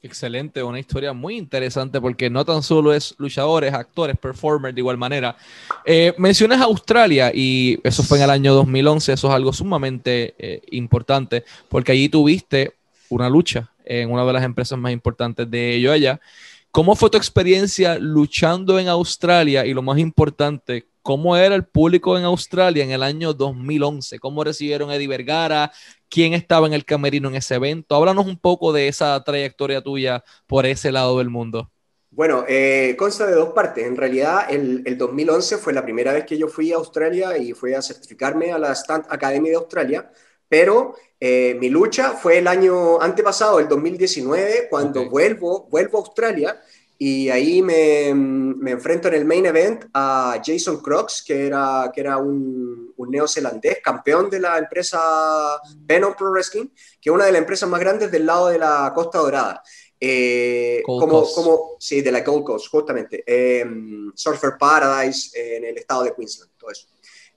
Excelente, 0.04 0.62
una 0.62 0.80
historia 0.80 1.14
muy 1.14 1.36
interesante 1.36 2.00
porque 2.00 2.30
no 2.30 2.46
tan 2.46 2.62
solo 2.62 2.94
es 2.94 3.16
luchadores, 3.18 3.74
actores, 3.74 4.20
performers 4.20 4.76
de 4.76 4.82
igual 4.82 5.00
manera. 5.00 5.36
Eh, 5.84 6.14
mencionas 6.20 6.62
Australia 6.62 7.32
y 7.34 7.80
eso 7.84 8.04
fue 8.04 8.20
en 8.20 8.26
el 8.26 8.30
año 8.30 8.54
2011, 8.54 9.14
eso 9.14 9.28
es 9.30 9.34
algo 9.34 9.52
sumamente 9.52 10.36
eh, 10.38 10.62
importante 10.70 11.44
porque 11.70 11.92
allí 11.92 12.08
tuviste 12.08 12.76
una 13.10 13.28
lucha 13.30 13.72
en 13.84 14.12
una 14.12 14.24
de 14.26 14.34
las 14.34 14.44
empresas 14.44 14.78
más 14.78 14.92
importantes 14.92 15.50
de 15.50 15.74
ello 15.74 15.92
allá. 15.92 16.22
¿Cómo 16.72 16.96
fue 16.96 17.10
tu 17.10 17.18
experiencia 17.18 18.00
luchando 18.00 18.80
en 18.80 18.88
Australia 18.88 19.66
y 19.66 19.74
lo 19.74 19.82
más 19.82 20.00
importante, 20.00 20.88
cómo 21.02 21.36
era 21.36 21.54
el 21.54 21.66
público 21.66 22.18
en 22.18 22.24
Australia 22.24 22.82
en 22.82 22.92
el 22.92 23.04
año 23.04 23.34
2011? 23.34 24.20
¿Cómo 24.20 24.42
recibieron 24.42 24.90
a 24.90 24.96
Eddie 24.96 25.10
Vergara? 25.10 25.70
¿Quién 26.08 26.34
estaba 26.34 26.68
en 26.68 26.74
el 26.74 26.86
camerino 26.86 27.28
en 27.28 27.36
ese 27.36 27.56
evento? 27.56 27.94
Háblanos 27.94 28.26
un 28.26 28.40
poco 28.40 28.72
de 28.72 28.88
esa 28.88 29.22
trayectoria 29.22 29.82
tuya 29.82 30.24
por 30.48 30.66
ese 30.66 30.94
lado 30.94 31.18
del 31.18 31.30
mundo. 31.30 31.70
Bueno, 32.10 32.46
eh, 32.48 32.96
consta 32.98 33.26
de 33.26 33.36
dos 33.36 33.50
partes. 33.50 33.86
En 33.86 33.98
realidad, 33.98 34.46
el, 34.50 34.84
el, 34.86 34.98
2011 34.98 35.58
fue 35.58 35.74
la 35.74 35.84
primera 35.84 36.14
vez 36.14 36.24
que 36.24 36.38
yo 36.38 36.48
fui 36.48 36.72
a 36.72 36.78
Australia 36.78 37.38
y 37.38 37.52
fui 37.52 37.74
a 37.74 37.82
certificarme 37.82 38.54
a 38.54 38.58
la 38.58 38.74
Stunt 38.74 39.08
Academy 39.10 39.50
de 39.50 39.56
Australia, 39.56 40.10
pero 40.52 40.96
eh, 41.18 41.56
mi 41.62 41.70
lucha 41.70 42.12
fue 42.12 42.40
el 42.40 42.48
año 42.50 43.02
antepasado, 43.02 43.58
el 43.62 43.70
2019, 43.70 44.68
cuando 44.70 45.10
vuelvo, 45.10 45.70
vuelvo 45.72 45.98
a 45.98 46.02
Australia 46.02 46.62
y 46.98 47.30
ahí 47.30 47.62
me, 47.62 48.14
me, 48.14 48.72
enfrento 48.72 49.08
en 49.08 49.14
el 49.14 49.24
main 49.24 49.46
event 49.46 49.86
a 49.94 50.42
Jason 50.44 50.82
Crocs, 50.82 51.24
que 51.26 51.48
era, 51.48 51.90
que 51.96 52.02
era 52.02 52.18
un, 52.18 52.94
un 52.98 53.10
neozelandés, 53.10 53.80
campeón 53.82 54.30
de 54.30 54.42
la 54.42 54.58
empresa 54.58 55.00
Venom 55.78 56.16
Pro 56.18 56.32
Wrestling, 56.32 56.68
que 57.00 57.10
es 57.10 57.14
una 57.14 57.26
de 57.26 57.32
las 57.32 57.40
empresas 57.40 57.70
más 57.70 57.80
grandes 57.80 58.12
del 58.12 58.26
lado 58.26 58.50
de 58.50 58.60
la 58.60 58.92
Costa 58.94 59.20
Dorada. 59.20 59.64
Eh, 60.02 60.82
como, 60.86 61.32
como, 61.34 61.78
sí, 61.80 62.02
de 62.02 62.12
la 62.12 62.22
Gold 62.22 62.44
Coast, 62.44 62.68
justamente. 62.70 63.24
Eh, 63.26 63.66
Surfer 64.16 64.58
Paradise 64.60 65.32
en 65.34 65.64
el 65.64 65.78
estado 65.78 66.04
de 66.04 66.14
Queensland, 66.14 66.52
todo 66.58 66.72
eso. 66.72 66.88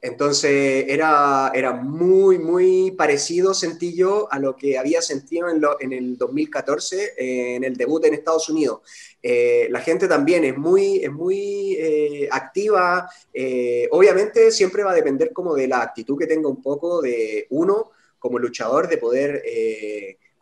Entonces 0.05 0.85
era, 0.87 1.51
era 1.55 1.73
muy, 1.73 2.39
muy 2.39 2.91
parecido, 2.91 3.55
sentí 3.55 3.97
yo, 3.97 4.29
a 4.31 4.39
lo 4.39 4.55
que 4.55 4.77
había 4.77 5.01
sentido 5.01 5.49
en, 5.49 5.63
en 5.81 5.93
el 5.95 6.19
2014 6.19 7.15
eh, 7.17 7.57
en 7.57 7.65
el 7.65 7.75
debut 7.75 8.05
en 8.05 8.13
Estados 8.13 8.51
Unidos. 8.51 8.83
Eh, 9.23 9.67
la 9.71 9.81
gente 9.81 10.07
también 10.07 10.45
es 10.45 10.59
muy, 10.59 10.97
es 11.03 11.11
muy 11.11 11.79
eh, 11.81 12.29
activa. 12.31 13.09
obviamente 13.93 14.51
siempre 14.51 14.83
va 14.85 14.91
a 14.91 14.95
depender 14.95 15.33
como 15.33 15.55
de 15.55 15.69
la 15.69 15.81
actitud 15.81 16.19
que 16.19 16.27
tenga 16.27 16.51
un 16.51 16.61
poco 16.61 17.01
de 17.01 17.47
uno 17.49 17.91
como 18.19 18.39
luchador, 18.39 18.89
de 18.89 18.99
poder 18.99 19.43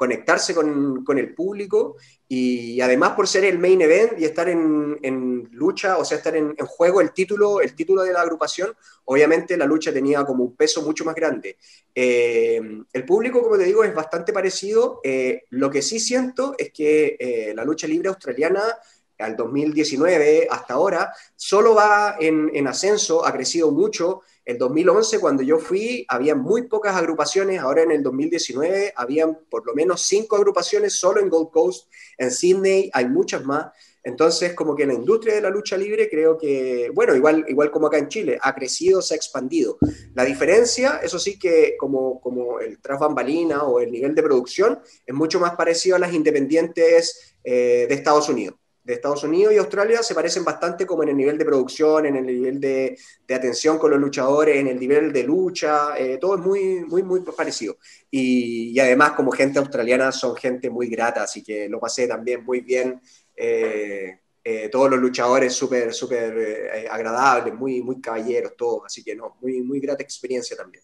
conectarse 0.03 0.53
con, 0.53 1.05
con, 1.05 1.17
el 1.17 1.33
público 1.33 1.95
y 2.27 2.81
además 2.81 3.13
por 3.13 3.29
ser 3.29 3.45
el 3.45 3.61
main 3.61 3.81
event 3.83 4.19
y 4.19 4.25
estar 4.25 4.49
en, 4.49 4.99
en 5.01 5.49
lucha, 5.53 5.97
o 5.97 6.05
sea, 6.05 6.19
estar 6.19 6.35
en, 6.35 6.53
en, 6.59 6.67
juego 6.67 7.01
el 7.01 7.13
título, 7.13 7.61
el 7.61 7.77
título 7.77 8.03
de 8.03 8.13
la 8.13 8.23
agrupación, 8.23 8.75
obviamente 9.05 9.57
la 9.57 9.65
lucha 9.65 9.93
tenía 9.93 10.25
como 10.25 10.43
un 10.43 10.57
peso 10.57 10.83
mucho 10.83 11.05
más 11.05 11.15
grande. 11.15 11.57
Eh, 11.95 12.61
el 12.93 13.05
público, 13.05 13.45
como 13.45 13.57
te 13.57 13.63
digo, 13.63 13.85
es 13.85 13.95
bastante 13.95 14.33
parecido. 14.33 15.01
Eh, 15.05 15.45
lo 15.51 15.71
que 15.71 15.83
sí 15.83 16.01
siento 16.01 16.57
es 16.59 16.73
que 16.73 17.17
eh, 17.21 17.53
la 17.55 17.65
lucha 17.65 17.87
libre 17.87 18.09
australiana 18.09 18.77
al 19.19 19.37
2019 19.37 20.49
hasta 20.51 20.75
ahora 20.75 21.15
solo 21.37 21.77
va 21.77 22.17
en, 22.19 22.51
en 22.53 22.67
ascenso, 22.67 23.25
ha 23.25 23.33
crecido 23.33 23.71
mucho. 23.71 24.23
En 24.45 24.59
2011, 24.59 25.21
cuando 25.21 25.43
yo 25.43 25.59
fui, 25.59 26.05
había 26.09 26.35
muy 26.35 26.63
pocas 26.63 26.97
agrupaciones. 26.97 27.61
Ahora 27.61 27.83
en 27.83 27.93
el 27.93 28.03
2019 28.03 28.93
habían 28.97 29.39
por 29.49 29.65
lo 29.67 29.75
menos 29.75 30.03
cinco 30.03 30.37
agrupaciones 30.37 30.95
solo 30.95 31.21
en 31.21 31.29
Gold 31.29 31.51
Coast. 31.51 31.89
En 32.19 32.31
Sydney 32.31 32.91
hay 32.93 33.09
muchas 33.09 33.45
más. 33.45 33.73
Entonces, 34.05 34.55
como 34.55 34.75
que 34.75 34.85
la 34.85 34.95
industria 34.95 35.37
de 35.37 35.43
la 35.43 35.51
lucha 35.51 35.77
libre 35.77 36.11
creo 36.11 36.37
que, 36.37 36.91
bueno, 36.93 37.15
igual, 37.15 37.45
igual 37.47 37.71
como 37.71 37.87
acá 37.87 37.99
en 37.99 38.09
Chile, 38.09 38.37
ha 38.43 38.53
crecido, 38.53 39.01
se 39.01 39.15
ha 39.15 39.17
expandido. 39.17 39.79
La 40.15 40.25
diferencia, 40.25 40.99
eso 41.01 41.21
sí 41.21 41.39
que 41.39 41.77
como, 41.79 42.21
como 42.21 42.59
el 42.59 42.81
tras 42.81 42.99
bambalina 42.99 43.63
o 43.63 43.79
el 43.79 43.93
nivel 43.93 44.13
de 44.17 44.25
producción, 44.25 44.81
es 45.07 45.15
mucho 45.15 45.39
más 45.39 45.55
parecido 45.55 45.95
a 45.95 46.01
las 46.01 46.13
independientes 46.13 47.37
eh, 47.45 47.87
de 47.89 47.95
Estados 47.95 48.29
Unidos 48.29 48.57
de 48.85 48.95
Estados 48.95 49.23
Unidos 49.25 49.55
y 49.55 49.59
Australia 49.59 50.03
se 50.03 50.15
parecen 50.15 50.45
bastante 50.45 50.87
como 50.87 51.03
en 51.03 51.11
el 51.11 51.17
nivel 51.17 51.39
de 51.39 51.45
producción, 51.45 52.07
en 52.07 52.17
el 52.17 52.27
nivel 52.27 52.61
de, 52.61 52.99
de 53.27 53.35
atención 53.35 53.79
con 53.79 53.91
los 53.91 54.01
luchadores, 54.01 54.57
en 54.57 54.69
el 54.69 54.79
nivel 54.79 55.13
de 55.13 55.23
lucha, 55.23 55.97
eh, 55.97 56.19
todo 56.19 56.35
es 56.37 56.41
muy, 56.41 56.85
muy, 56.85 57.03
muy 57.03 57.21
parecido. 57.21 57.77
Y, 58.11 58.71
y, 58.71 58.81
además 58.81 59.13
como 59.13 59.31
gente 59.31 59.59
australiana 59.59 60.11
son 60.11 60.35
gente 60.37 60.69
muy 60.69 60.89
grata, 60.89 61.23
así 61.23 61.43
que 61.43 61.69
lo 61.69 61.79
pasé 61.79 62.09
también 62.09 62.45
muy 62.45 62.61
bien. 62.61 63.01
Eh, 63.37 64.19
eh, 64.45 64.69
todos 64.69 64.91
los 64.91 64.99
luchadores 64.99 65.53
súper, 65.53 65.95
súper 65.95 66.89
agradables, 66.91 67.55
muy, 67.55 67.81
muy 67.81 68.01
caballeros, 68.01 68.57
todos, 68.57 68.83
así 68.87 69.05
que 69.05 69.15
no, 69.15 69.37
muy, 69.41 69.63
muy 69.63 69.79
grata 69.79 70.03
experiencia 70.03 70.57
también 70.57 70.83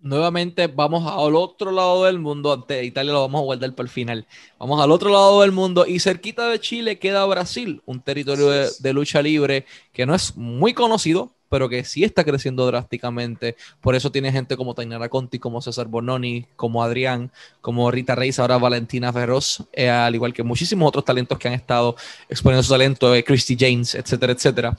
nuevamente 0.00 0.66
vamos 0.66 1.04
al 1.06 1.34
otro 1.34 1.70
lado 1.70 2.04
del 2.04 2.18
mundo. 2.18 2.52
Ante 2.52 2.84
Italia 2.84 3.12
lo 3.12 3.22
vamos 3.22 3.40
a 3.40 3.44
guardar 3.44 3.74
para 3.74 3.86
el 3.86 3.90
final. 3.90 4.26
Vamos 4.58 4.80
al 4.82 4.90
otro 4.90 5.10
lado 5.10 5.42
del 5.42 5.52
mundo 5.52 5.86
y 5.86 6.00
cerquita 6.00 6.48
de 6.48 6.60
Chile 6.60 6.98
queda 6.98 7.24
Brasil, 7.26 7.82
un 7.86 8.00
territorio 8.00 8.48
de, 8.48 8.92
lucha 8.92 9.22
libre 9.22 9.66
que 9.92 10.06
no 10.06 10.14
es 10.14 10.36
muy 10.36 10.72
conocido, 10.74 11.32
pero 11.48 11.68
que 11.68 11.84
sí 11.84 12.04
está 12.04 12.24
creciendo 12.24 12.66
drásticamente. 12.66 13.56
Por 13.80 13.94
eso 13.94 14.10
tiene 14.10 14.32
gente 14.32 14.56
como 14.56 14.74
Tainara 14.74 15.08
Conti, 15.08 15.38
como 15.38 15.62
César 15.62 15.86
Bononi, 15.86 16.46
como 16.56 16.82
Adrián, 16.82 17.30
como 17.60 17.90
Rita 17.90 18.14
Reis, 18.14 18.38
ahora 18.38 18.58
Valentina 18.58 19.12
Ferroz, 19.12 19.64
eh, 19.72 19.88
al 19.88 20.14
igual 20.14 20.32
que 20.32 20.42
muchísimos 20.42 20.88
otros 20.88 21.04
talentos 21.04 21.38
que 21.38 21.48
han 21.48 21.54
estado 21.54 21.96
exponiendo 22.28 22.62
su 22.62 22.72
talento, 22.72 23.14
eh, 23.14 23.24
Christy 23.24 23.56
James, 23.58 23.94
etcétera, 23.94 24.32
etcétera. 24.32 24.76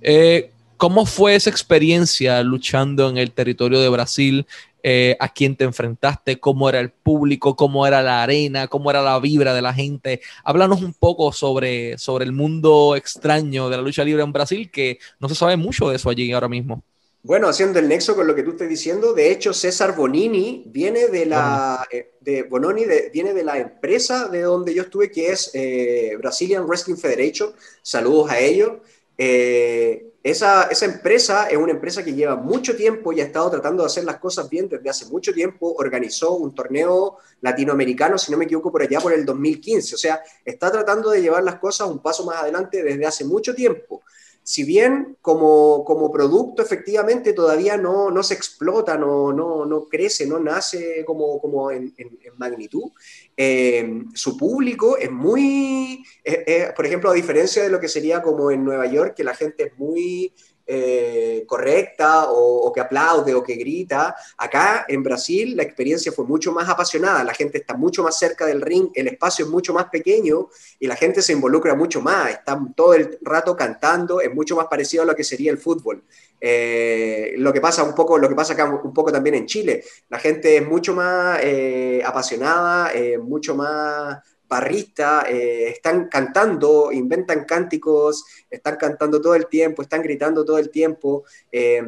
Eh, 0.00 0.50
¿Cómo 0.78 1.06
fue 1.06 1.34
esa 1.34 1.50
experiencia 1.50 2.40
luchando 2.44 3.10
en 3.10 3.18
el 3.18 3.32
territorio 3.32 3.80
de 3.80 3.88
Brasil? 3.88 4.46
Eh, 4.84 5.16
¿A 5.18 5.28
quién 5.28 5.56
te 5.56 5.64
enfrentaste? 5.64 6.38
¿Cómo 6.38 6.68
era 6.68 6.78
el 6.78 6.90
público? 6.90 7.56
¿Cómo 7.56 7.84
era 7.84 8.00
la 8.00 8.22
arena? 8.22 8.68
¿Cómo 8.68 8.88
era 8.88 9.02
la 9.02 9.18
vibra 9.18 9.54
de 9.54 9.60
la 9.60 9.74
gente? 9.74 10.20
Háblanos 10.44 10.80
un 10.80 10.94
poco 10.94 11.32
sobre, 11.32 11.98
sobre 11.98 12.24
el 12.24 12.32
mundo 12.32 12.94
extraño 12.94 13.68
de 13.68 13.76
la 13.76 13.82
lucha 13.82 14.04
libre 14.04 14.22
en 14.22 14.32
Brasil, 14.32 14.70
que 14.70 15.00
no 15.18 15.28
se 15.28 15.34
sabe 15.34 15.56
mucho 15.56 15.90
de 15.90 15.96
eso 15.96 16.10
allí 16.10 16.30
ahora 16.30 16.48
mismo. 16.48 16.84
Bueno, 17.24 17.48
haciendo 17.48 17.80
el 17.80 17.88
nexo 17.88 18.14
con 18.14 18.28
lo 18.28 18.34
que 18.36 18.44
tú 18.44 18.52
estás 18.52 18.68
diciendo, 18.68 19.14
de 19.14 19.32
hecho 19.32 19.52
César 19.52 19.96
Bonini 19.96 20.62
viene 20.66 21.08
de 21.08 21.26
la 21.26 21.84
eh, 21.90 22.12
de 22.20 22.44
Bononi 22.44 22.84
viene 23.12 23.34
de 23.34 23.42
la 23.42 23.58
empresa 23.58 24.28
de 24.28 24.42
donde 24.42 24.72
yo 24.72 24.82
estuve, 24.82 25.10
que 25.10 25.32
es 25.32 25.50
eh, 25.54 26.14
Brazilian 26.18 26.64
Wrestling 26.68 26.96
Federation. 26.96 27.52
Saludos 27.82 28.30
a 28.30 28.38
ellos. 28.38 28.74
Eh, 29.18 30.12
esa, 30.30 30.64
esa, 30.64 30.84
empresa 30.84 31.46
es 31.48 31.56
una 31.56 31.72
empresa 31.72 32.04
que 32.04 32.12
lleva 32.12 32.36
mucho 32.36 32.76
tiempo 32.76 33.12
y 33.12 33.20
ha 33.20 33.24
estado 33.24 33.50
tratando 33.50 33.82
de 33.82 33.86
hacer 33.86 34.04
las 34.04 34.18
cosas 34.18 34.48
bien 34.48 34.68
desde 34.68 34.88
hace 34.90 35.06
mucho 35.06 35.32
tiempo. 35.32 35.74
Organizó 35.78 36.34
un 36.34 36.54
torneo 36.54 37.18
latinoamericano, 37.40 38.18
si 38.18 38.30
no 38.32 38.38
me 38.38 38.44
equivoco, 38.44 38.70
por 38.70 38.82
allá 38.82 39.00
por 39.00 39.12
el 39.12 39.24
2015. 39.24 39.94
O 39.94 39.98
sea, 39.98 40.20
está 40.44 40.70
tratando 40.70 41.10
de 41.10 41.22
llevar 41.22 41.42
las 41.42 41.56
cosas 41.56 41.88
un 41.88 42.00
paso 42.00 42.24
más 42.24 42.36
adelante 42.38 42.82
desde 42.82 43.06
hace 43.06 43.24
mucho 43.24 43.54
tiempo 43.54 44.02
si 44.48 44.64
bien 44.64 45.18
como, 45.20 45.84
como 45.84 46.10
producto 46.10 46.62
efectivamente 46.62 47.34
todavía 47.34 47.76
no, 47.76 48.10
no 48.10 48.22
se 48.22 48.32
explota, 48.32 48.96
no, 48.96 49.30
no, 49.30 49.66
no, 49.66 49.86
crece, 49.88 50.26
no 50.26 50.40
nace 50.40 51.04
como, 51.04 51.38
como 51.38 51.70
en, 51.70 51.92
en, 51.98 52.18
magnitud, 52.38 52.92
eh, 53.36 54.04
su 54.14 54.38
público 54.38 54.96
es 54.96 55.10
muy, 55.10 56.02
eh, 56.24 56.44
eh, 56.46 56.68
por 56.74 56.86
ejemplo, 56.86 57.10
a 57.10 57.14
diferencia 57.14 57.62
de 57.62 57.68
lo 57.68 57.78
que 57.78 57.88
sería 57.88 58.22
como 58.22 58.50
en 58.50 58.64
Nueva 58.64 58.86
York, 58.86 59.12
que 59.14 59.22
la 59.22 59.34
gente 59.34 59.64
es 59.64 59.78
muy 59.78 60.32
eh, 60.70 61.44
correcta 61.46 62.26
o, 62.28 62.70
que 62.70 62.80
aplaude 62.80 63.34
o 63.34 63.42
que 63.42 63.54
grita. 63.54 64.14
Acá 64.36 64.84
en 64.86 65.02
Brasil 65.02 65.56
la 65.56 65.62
experiencia 65.62 66.12
fue 66.12 66.26
mucho 66.26 66.52
más 66.52 66.68
apasionada, 66.68 67.24
la 67.24 67.32
gente 67.32 67.56
está 67.56 67.74
mucho 67.74 68.02
más 68.02 68.18
cerca 68.18 68.44
del 68.44 68.60
ring, 68.60 68.90
el 68.94 69.08
espacio 69.08 69.46
es 69.46 69.50
mucho 69.50 69.72
más 69.72 69.86
pequeño 69.86 70.48
y 70.78 70.86
la 70.86 70.94
gente 70.94 71.22
se 71.22 71.32
involucra 71.32 71.74
mucho 71.74 72.02
más, 72.02 72.30
están 72.30 72.74
todo 72.74 72.92
el 72.92 73.18
rato 73.22 73.56
cantando, 73.56 74.20
es 74.20 74.34
mucho 74.34 74.56
más 74.56 74.66
parecido 74.66 75.04
a 75.04 75.06
lo 75.06 75.16
que 75.16 75.24
sería 75.24 75.50
el 75.50 75.56
fútbol. 75.56 76.04
Eh, 76.38 77.32
lo 77.38 77.50
que 77.50 77.62
pasa 77.62 77.82
un 77.82 77.94
poco, 77.94 78.18
lo 78.18 78.28
que 78.28 78.34
pasa 78.34 78.52
acá 78.52 78.66
un 78.66 78.92
poco 78.92 79.10
también 79.10 79.36
en 79.36 79.46
Chile, 79.46 79.82
la 80.10 80.18
gente 80.18 80.58
es 80.58 80.68
mucho 80.68 80.92
más 80.94 81.40
eh, 81.42 82.02
apasionada, 82.04 82.92
mucho 83.22 83.54
más 83.54 84.18
barrista, 84.48 85.26
eh, 85.28 85.68
están 85.68 86.08
cantando, 86.08 86.90
inventan 86.90 87.44
cánticos, 87.44 88.24
están 88.48 88.76
cantando 88.76 89.20
todo 89.20 89.34
el 89.34 89.46
tiempo, 89.46 89.82
están 89.82 90.02
gritando 90.02 90.44
todo 90.44 90.58
el 90.58 90.70
tiempo, 90.70 91.24
eh, 91.52 91.82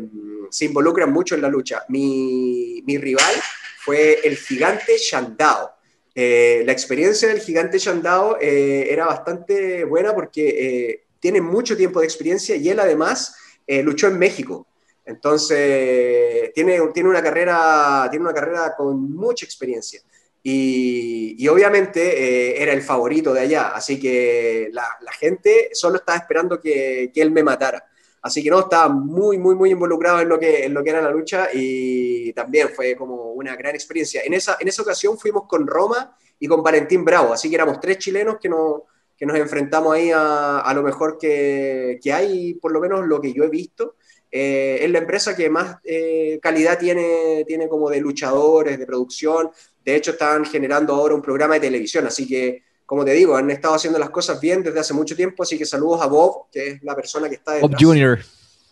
se 0.50 0.66
involucran 0.66 1.10
mucho 1.10 1.34
en 1.34 1.42
la 1.42 1.48
lucha. 1.48 1.84
Mi, 1.88 2.82
mi 2.86 2.98
rival 2.98 3.34
fue 3.82 4.20
el 4.24 4.36
gigante 4.36 4.98
Shandao. 4.98 5.70
Eh, 6.14 6.62
la 6.66 6.72
experiencia 6.72 7.28
del 7.28 7.40
gigante 7.40 7.78
Shandao 7.78 8.36
era 8.40 9.06
bastante 9.06 9.84
buena 9.84 10.14
porque 10.14 11.04
tiene 11.18 11.40
mucho 11.40 11.76
tiempo 11.76 12.00
de 12.00 12.06
experiencia 12.06 12.56
y 12.56 12.68
él 12.68 12.78
además 12.78 13.36
luchó 13.66 14.08
en 14.08 14.18
México. 14.18 14.66
Entonces, 15.06 16.52
tiene, 16.52 16.78
tiene, 16.92 17.08
una 17.08 17.22
carrera, 17.22 18.06
tiene 18.10 18.24
una 18.24 18.34
carrera 18.34 18.74
con 18.76 19.12
mucha 19.12 19.46
experiencia. 19.46 20.00
Y, 20.42 21.46
obviamente 21.48 22.00
eh, 22.00 22.62
era 22.62 22.72
el 22.72 22.82
favorito 22.82 23.34
de 23.34 23.40
allá, 23.40 23.68
así 23.68 24.00
que 24.00 24.68
la, 24.72 24.86
gente 25.18 25.70
solo 25.72 25.96
estaba 25.96 26.18
esperando 26.18 26.60
que, 26.60 27.10
que, 27.12 27.20
él 27.20 27.30
me 27.30 27.42
matara. 27.42 27.84
Así 28.22 28.42
que 28.42 28.50
no, 28.50 28.60
estaba 28.60 28.88
muy, 28.88 29.38
muy, 29.38 29.54
muy 29.54 29.70
involucrado 29.70 30.20
en 30.20 30.28
lo, 30.28 30.38
que, 30.38 30.64
en 30.64 30.74
lo 30.74 30.82
que 30.84 30.90
era 30.90 31.00
la 31.00 31.10
lucha 31.10 31.48
y 31.52 32.32
también 32.34 32.68
fue 32.68 32.94
como 32.94 33.32
una 33.32 33.56
gran 33.56 33.74
experiencia. 33.74 34.22
En 34.24 34.34
esa, 34.34 34.56
en 34.60 34.68
esa 34.68 34.82
ocasión 34.82 35.18
fuimos 35.18 35.44
con 35.46 35.66
Roma 35.66 36.16
y 36.38 36.46
con 36.46 36.62
Valentín 36.62 37.04
Bravo, 37.04 37.32
así 37.32 37.48
que 37.48 37.56
éramos 37.56 37.80
tres 37.80 37.98
chilenos 37.98 38.36
que, 38.40 38.48
no, 38.48 38.84
que 39.16 39.26
nos 39.26 39.38
enfrentamos 39.38 39.94
ahí 39.94 40.10
a, 40.10 40.60
a 40.60 40.74
lo 40.74 40.82
mejor 40.82 41.18
que, 41.18 41.98
que, 42.02 42.12
hay, 42.12 42.54
por 42.54 42.72
lo 42.72 42.80
menos 42.80 43.06
lo 43.06 43.20
que 43.20 43.32
yo 43.32 43.44
he 43.44 43.48
visto. 43.48 43.96
Eh, 44.32 44.78
es 44.82 44.90
la 44.90 44.98
empresa 44.98 45.34
que 45.34 45.50
más 45.50 45.78
eh, 45.82 46.38
calidad 46.40 46.78
tiene, 46.78 47.44
tiene 47.46 47.68
como 47.68 47.90
de 47.90 48.00
luchadores, 48.00 48.78
de 48.78 48.86
producción, 48.86 49.50
de 49.84 49.96
hecho, 49.96 50.12
están 50.12 50.44
generando 50.44 50.94
ahora 50.94 51.14
un 51.14 51.22
programa 51.22 51.54
de 51.54 51.60
televisión, 51.60 52.06
así 52.06 52.26
que, 52.26 52.62
como 52.84 53.04
te 53.04 53.12
digo, 53.12 53.36
han 53.36 53.50
estado 53.50 53.74
haciendo 53.74 53.98
las 53.98 54.10
cosas 54.10 54.40
bien 54.40 54.62
desde 54.62 54.80
hace 54.80 54.94
mucho 54.94 55.16
tiempo, 55.16 55.42
así 55.42 55.56
que 55.56 55.64
saludos 55.64 56.02
a 56.02 56.06
Bob, 56.06 56.50
que 56.50 56.68
es 56.68 56.82
la 56.82 56.94
persona 56.94 57.28
que 57.28 57.36
está 57.36 57.52
detrás. 57.52 57.70
Bob 57.70 57.80
Junior. 57.80 58.18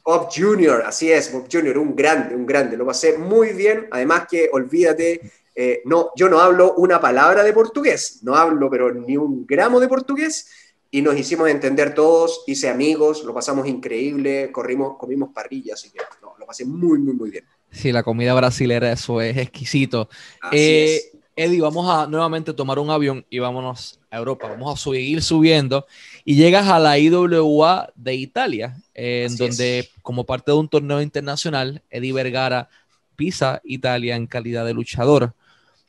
Bob 0.05 0.29
Junior, 0.35 0.83
así 0.87 1.13
es, 1.13 1.33
Bob 1.33 1.47
Junior, 1.51 1.77
un 1.79 1.95
grande, 1.95 2.35
un 2.35 2.47
grande. 2.47 2.77
Lo 2.77 2.87
pasé 2.87 3.19
muy 3.19 3.53
bien, 3.53 3.89
además 3.91 4.27
que, 4.29 4.49
olvídate, 4.53 5.21
eh, 5.55 5.83
no, 5.85 6.11
yo 6.17 6.29
no 6.29 6.41
hablo 6.41 6.75
una 6.75 7.01
palabra 7.01 7.43
de 7.43 7.53
portugués, 7.53 8.21
no 8.23 8.35
hablo 8.35 8.71
pero 8.71 8.95
ni 8.95 9.17
un 9.17 9.45
gramo 9.47 9.81
de 9.81 9.89
portugués, 9.89 10.49
y 10.91 11.03
nos 11.03 11.17
hicimos 11.19 11.49
entender 11.49 11.95
todos, 11.95 12.45
hice 12.47 12.69
amigos, 12.69 13.23
lo 13.25 13.35
pasamos 13.35 13.67
increíble, 13.67 14.51
corrimos, 14.51 14.97
comimos 14.97 15.31
parrillas, 15.35 15.81
así 15.81 15.91
que 15.91 16.01
no, 16.23 16.35
lo 16.39 16.47
pasé 16.47 16.65
muy, 16.65 16.99
muy, 16.99 17.15
muy 17.15 17.31
bien. 17.31 17.45
Sí, 17.71 17.93
la 17.93 18.03
comida 18.03 18.35
brasilera, 18.35 18.93
eso 18.93 19.21
es 19.21 19.37
exquisito. 19.37 20.09
Eh, 20.53 21.01
Eddie, 21.37 21.61
vamos 21.61 21.89
a 21.89 22.07
nuevamente 22.07 22.53
tomar 22.53 22.79
un 22.79 22.91
avión 22.91 23.25
y 23.31 23.39
vámonos 23.39 24.01
a 24.11 24.17
Europa. 24.17 24.49
Vamos 24.49 24.75
a 24.75 24.91
seguir 24.91 25.23
subiendo 25.23 25.87
y 26.25 26.35
llegas 26.35 26.67
a 26.67 26.79
la 26.81 26.99
IWA 26.99 27.93
de 27.95 28.15
Italia, 28.15 28.77
en 28.95 29.37
donde 29.37 29.89
como 30.03 30.25
parte 30.25 30.51
de 30.51 30.57
un 30.57 30.69
torneo 30.69 31.01
internacional, 31.01 31.83
Eddie 31.91 32.13
Vergara 32.13 32.69
pisa 33.15 33.61
Italia 33.65 34.17
en 34.17 34.27
calidad 34.27 34.65
de 34.65 34.75
luchador. 34.75 35.35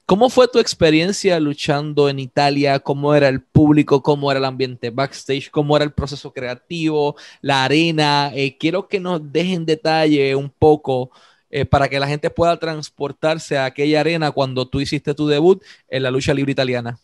¿Cómo 0.05 0.31
fue 0.31 0.47
tu 0.47 0.57
experiencia 0.57 1.39
luchando 1.39 2.09
en 2.09 2.17
Italia? 2.17 2.79
¿Cómo 2.79 3.13
era 3.13 3.27
el 3.27 3.41
público? 3.41 4.01
¿Cómo 4.01 4.31
era 4.31 4.39
el 4.39 4.45
ambiente 4.45 4.89
backstage? 4.89 5.51
¿Cómo 5.51 5.75
era 5.75 5.85
el 5.85 5.91
proceso 5.91 6.33
creativo? 6.33 7.15
¿La 7.41 7.63
arena? 7.63 8.31
Eh, 8.33 8.57
quiero 8.57 8.87
que 8.87 8.99
nos 8.99 9.21
dejen 9.31 9.67
detalle 9.67 10.35
un 10.35 10.49
poco 10.49 11.11
eh, 11.49 11.65
para 11.65 11.87
que 11.89 11.99
la 11.99 12.07
gente 12.07 12.29
pueda 12.29 12.57
transportarse 12.57 13.57
a 13.57 13.65
aquella 13.65 14.01
arena 14.01 14.31
cuando 14.31 14.67
tú 14.67 14.81
hiciste 14.81 15.13
tu 15.13 15.27
debut 15.27 15.63
en 15.87 16.03
la 16.03 16.11
lucha 16.11 16.33
libre 16.33 16.51
italiana? 16.51 16.99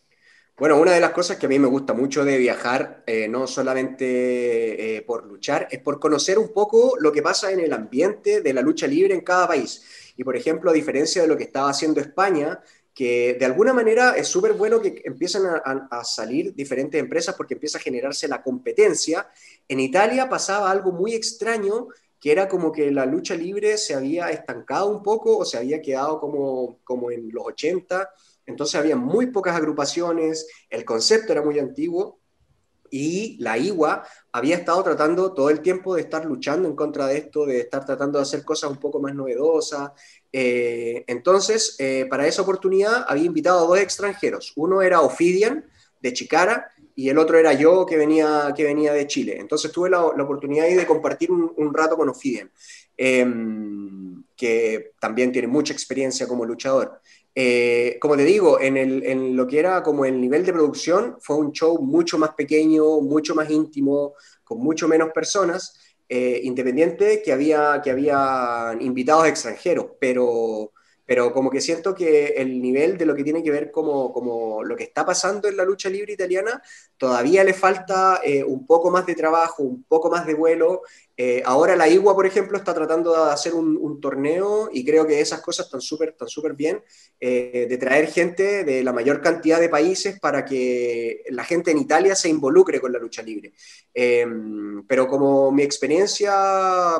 Bueno, 0.57 0.79
una 0.79 0.93
de 0.93 1.01
las 1.01 1.11
cosas 1.11 1.35
que 1.35 1.47
a 1.47 1.49
mí 1.49 1.59
me 1.59 1.67
gusta 1.67 1.93
mucho 1.93 2.23
de 2.23 2.37
viajar, 2.37 3.03
eh, 3.07 3.27
no 3.27 3.45
solamente 3.45 4.95
eh, 4.95 5.01
por 5.01 5.25
luchar, 5.25 5.67
es 5.69 5.79
por 5.81 5.99
conocer 5.99 6.39
un 6.39 6.53
poco 6.53 6.95
lo 6.97 7.11
que 7.11 7.21
pasa 7.21 7.51
en 7.51 7.59
el 7.59 7.73
ambiente 7.73 8.39
de 8.39 8.53
la 8.53 8.61
lucha 8.61 8.87
libre 8.87 9.13
en 9.13 9.19
cada 9.19 9.49
país. 9.49 10.13
Y 10.15 10.23
por 10.23 10.37
ejemplo, 10.37 10.71
a 10.71 10.73
diferencia 10.73 11.21
de 11.21 11.27
lo 11.27 11.35
que 11.35 11.43
estaba 11.43 11.69
haciendo 11.69 11.99
España, 11.99 12.61
que 12.93 13.35
de 13.37 13.45
alguna 13.45 13.73
manera 13.73 14.15
es 14.15 14.29
súper 14.29 14.53
bueno 14.53 14.81
que 14.81 15.01
empiecen 15.03 15.41
a, 15.45 16.03
salir 16.05 16.55
diferentes 16.55 16.97
empresas 16.97 17.35
porque 17.35 17.55
empieza 17.55 17.77
a 17.77 17.81
generarse 17.81 18.25
la 18.29 18.41
competencia. 18.41 19.27
En 19.67 19.81
Italia 19.81 20.29
pasaba 20.29 20.71
algo 20.71 20.93
muy 20.93 21.13
extraño 21.13 21.89
que 22.19 22.31
era 22.31 22.47
como 22.47 22.71
que 22.71 22.91
la 22.91 23.05
lucha 23.05 23.35
libre 23.35 23.77
se 23.77 23.93
había 23.93 24.29
estancado 24.29 24.87
un 24.87 25.03
poco 25.03 25.37
o 25.37 25.45
se 25.45 25.57
había 25.57 25.81
quedado 25.81 26.19
como, 26.19 26.79
como 26.83 27.11
en 27.11 27.29
los 27.31 27.45
80, 27.45 28.09
entonces 28.45 28.75
había 28.75 28.95
muy 28.95 29.27
pocas 29.27 29.55
agrupaciones, 29.55 30.47
el 30.69 30.85
concepto 30.85 31.31
era 31.31 31.41
muy 31.41 31.59
antiguo 31.59 32.19
y 32.89 33.37
la 33.39 33.57
IWA 33.57 34.03
había 34.31 34.55
estado 34.55 34.83
tratando 34.83 35.33
todo 35.33 35.49
el 35.49 35.61
tiempo 35.61 35.95
de 35.95 36.01
estar 36.01 36.25
luchando 36.25 36.67
en 36.67 36.75
contra 36.75 37.07
de 37.07 37.17
esto, 37.17 37.45
de 37.45 37.59
estar 37.59 37.85
tratando 37.85 38.19
de 38.19 38.23
hacer 38.23 38.43
cosas 38.43 38.69
un 38.69 38.77
poco 38.77 38.99
más 38.99 39.13
novedosas. 39.13 39.91
Eh, 40.31 41.03
entonces, 41.07 41.75
eh, 41.79 42.05
para 42.09 42.27
esa 42.27 42.43
oportunidad 42.43 43.05
había 43.07 43.25
invitado 43.25 43.65
a 43.65 43.67
dos 43.67 43.79
extranjeros. 43.79 44.53
Uno 44.55 44.81
era 44.81 45.01
Ophidian, 45.01 45.65
de 46.01 46.13
Chicara, 46.13 46.71
y 46.95 47.09
el 47.09 47.17
otro 47.17 47.37
era 47.37 47.53
yo 47.53 47.85
que 47.85 47.97
venía, 47.97 48.53
que 48.55 48.63
venía 48.63 48.93
de 48.93 49.05
Chile. 49.05 49.37
Entonces 49.37 49.71
tuve 49.71 49.89
la, 49.89 50.05
oportunidad 50.05 50.65
de 50.65 50.85
compartir 50.85 51.29
un, 51.31 51.73
rato 51.73 51.97
con 51.97 52.09
Ophidian, 52.09 52.49
em, 52.95 54.23
que 54.35 54.93
también 54.99 55.31
tiene 55.31 55.47
mucha 55.47 55.73
experiencia 55.73 56.27
como 56.27 56.45
luchador. 56.45 57.01
Eh, 57.37 57.97
como 57.99 58.15
te 58.15 58.23
digo, 58.23 58.59
en, 58.61 59.35
lo 59.35 59.45
que 59.45 59.59
era 59.59 59.83
como 59.83 60.05
el 60.05 60.21
nivel 60.21 60.45
de 60.45 60.53
producción, 60.53 61.17
fue 61.19 61.35
un 61.35 61.51
show 61.51 61.77
mucho 61.81 62.17
más 62.17 62.33
pequeño, 62.33 63.01
mucho 63.01 63.35
más 63.35 63.49
íntimo, 63.49 64.13
con 64.43 64.59
mucho 64.59 64.87
menos 64.87 65.09
personas, 65.11 65.77
eh, 66.07 66.39
independiente 66.43 67.21
que 67.21 67.33
había, 67.33 67.81
que 67.83 67.91
había 67.91 68.77
invitados 68.79 69.27
extranjeros, 69.27 69.87
pero 69.99 70.71
pero 71.05 71.31
como 71.33 71.49
que 71.49 71.61
siento 71.61 71.93
que 71.93 72.27
el 72.37 72.61
nivel 72.61 72.97
de 72.97 73.05
lo 73.05 73.15
que 73.15 73.23
tiene 73.23 73.43
que 73.43 73.51
ver 73.51 73.71
como, 73.71 74.11
como 74.11 74.63
lo 74.63 74.75
que 74.75 74.83
está 74.83 75.05
pasando 75.05 75.47
en 75.47 75.57
la 75.57 75.63
lucha 75.63 75.89
libre 75.89 76.13
italiana, 76.13 76.61
todavía 76.97 77.43
le 77.43 77.53
falta 77.53 78.21
eh, 78.23 78.43
un 78.43 78.65
poco 78.65 78.89
más 78.91 79.05
de 79.05 79.15
trabajo, 79.15 79.63
un 79.63 79.83
poco 79.83 80.09
más 80.09 80.25
de 80.25 80.33
vuelo. 80.33 80.81
Eh, 81.17 81.41
ahora 81.45 81.75
la 81.75 81.87
Igua, 81.87 82.13
por 82.13 82.25
ejemplo, 82.25 82.57
está 82.57 82.73
tratando 82.73 83.11
de 83.11 83.31
hacer 83.31 83.53
un, 83.53 83.75
torneo 84.01 84.69
y 84.71 84.83
creo 84.83 85.07
que 85.07 85.21
esas 85.21 85.41
cosas 85.41 85.67
están 85.67 85.79
súper 85.79 86.09
están 86.09 86.27
súper 86.27 86.53
bien, 86.53 86.83
eh, 87.19 87.65
de 87.69 87.77
traer 87.77 88.07
gente 88.07 88.65
de 88.65 88.83
la 88.83 88.91
mayor 88.91 89.21
cantidad 89.21 89.59
de 89.59 89.69
países 89.69 90.19
para 90.19 90.43
que 90.43 91.23
la 91.29 91.45
gente 91.45 91.71
en 91.71 91.77
Italia 91.77 92.13
se 92.13 92.27
involucre 92.27 92.81
con 92.81 92.91
la 92.91 92.99
lucha 92.99 93.23
libre. 93.23 93.53
Em, 93.93 94.85
pero 94.85 95.07
como 95.07 95.51
mi 95.51 95.63
experiencia 95.63 96.33